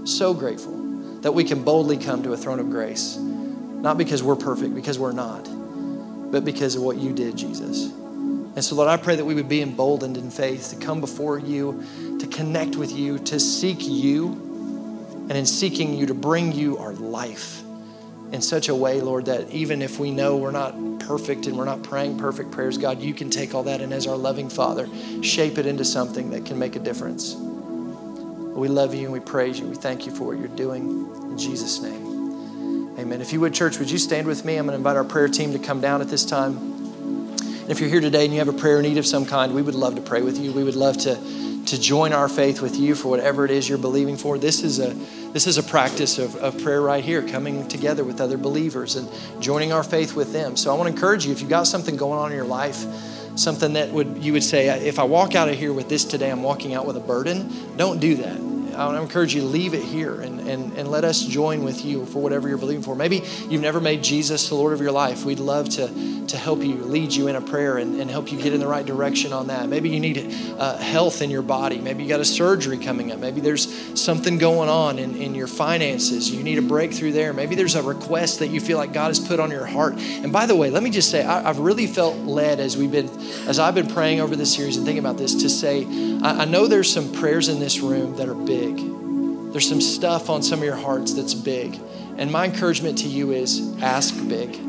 [0.08, 0.74] So grateful
[1.20, 4.98] that we can boldly come to a throne of grace, not because we're perfect, because
[4.98, 5.44] we're not,
[6.32, 7.84] but because of what you did, Jesus.
[7.84, 11.38] And so, Lord, I pray that we would be emboldened in faith to come before
[11.38, 11.84] you,
[12.18, 14.47] to connect with you, to seek you
[15.28, 17.62] and in seeking you to bring you our life
[18.32, 21.64] in such a way, Lord, that even if we know we're not perfect and we're
[21.64, 24.88] not praying perfect prayers, God, you can take all that and as our loving Father,
[25.22, 27.34] shape it into something that can make a difference.
[27.34, 29.66] We love you and we praise you.
[29.66, 31.10] We thank you for what you're doing.
[31.22, 33.20] In Jesus' name, amen.
[33.20, 34.56] If you would, church, would you stand with me?
[34.56, 36.56] I'm going to invite our prayer team to come down at this time.
[36.56, 39.62] And if you're here today and you have a prayer need of some kind, we
[39.62, 40.52] would love to pray with you.
[40.52, 41.16] We would love to,
[41.66, 44.38] to join our faith with you for whatever it is you're believing for.
[44.38, 44.94] This is a
[45.32, 49.08] this is a practice of, of prayer right here, coming together with other believers and
[49.42, 50.56] joining our faith with them.
[50.56, 52.84] So I want to encourage you if you've got something going on in your life,
[53.36, 56.30] something that would you would say, if I walk out of here with this today,
[56.30, 57.76] I'm walking out with a burden.
[57.76, 58.36] Don't do that.
[58.78, 61.64] I want to encourage you to leave it here and, and, and let us join
[61.64, 62.94] with you for whatever you're believing for.
[62.94, 65.24] Maybe you've never made Jesus the Lord of your life.
[65.24, 65.88] We'd love to,
[66.28, 68.66] to help you, lead you in a prayer and, and help you get in the
[68.66, 69.68] right direction on that.
[69.68, 71.78] Maybe you need uh, health in your body.
[71.78, 73.18] Maybe you got a surgery coming up.
[73.18, 76.30] Maybe there's something going on in, in your finances.
[76.30, 77.32] You need a breakthrough there.
[77.32, 79.94] Maybe there's a request that you feel like God has put on your heart.
[79.94, 82.92] And by the way, let me just say, I, have really felt led as we've
[82.92, 83.08] been,
[83.46, 85.86] as I've been praying over this series and thinking about this, to say,
[86.22, 89.52] I, I know there's some prayers in this room that are big big.
[89.52, 91.78] There's some stuff on some of your hearts that's big.
[92.16, 94.67] And my encouragement to you is ask big.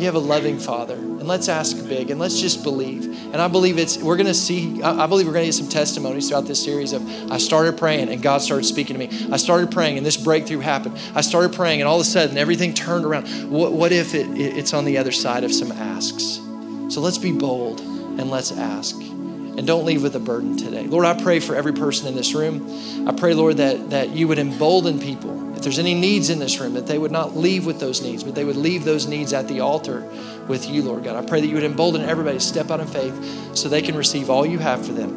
[0.00, 0.94] You have a loving Father.
[0.94, 3.04] And let's ask big and let's just believe.
[3.04, 5.68] And I believe it's, we're going to see, I believe we're going to get some
[5.68, 9.28] testimonies throughout this series of I started praying and God started speaking to me.
[9.30, 10.98] I started praying and this breakthrough happened.
[11.14, 13.26] I started praying and all of a sudden everything turned around.
[13.50, 16.40] What, what if it, it's on the other side of some asks?
[16.88, 18.96] So let's be bold and let's ask.
[18.96, 20.86] And don't leave with a burden today.
[20.86, 23.06] Lord, I pray for every person in this room.
[23.06, 25.39] I pray, Lord, that, that you would embolden people.
[25.60, 28.24] If there's any needs in this room, that they would not leave with those needs,
[28.24, 30.00] but they would leave those needs at the altar
[30.48, 31.22] with you, Lord God.
[31.22, 33.94] I pray that you would embolden everybody to step out in faith so they can
[33.94, 35.14] receive all you have for them.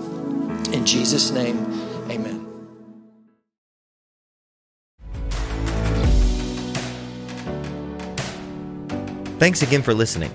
[0.73, 1.65] In Jesus' name,
[2.11, 2.45] amen.
[9.39, 10.31] Thanks again for listening.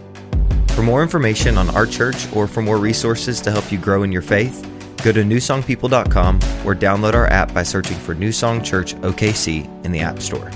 [0.68, 4.12] For more information on our church or for more resources to help you grow in
[4.12, 4.64] your faith,
[5.02, 9.92] go to newsongpeople.com or download our app by searching for New Song Church OKC in
[9.92, 10.50] the App Store.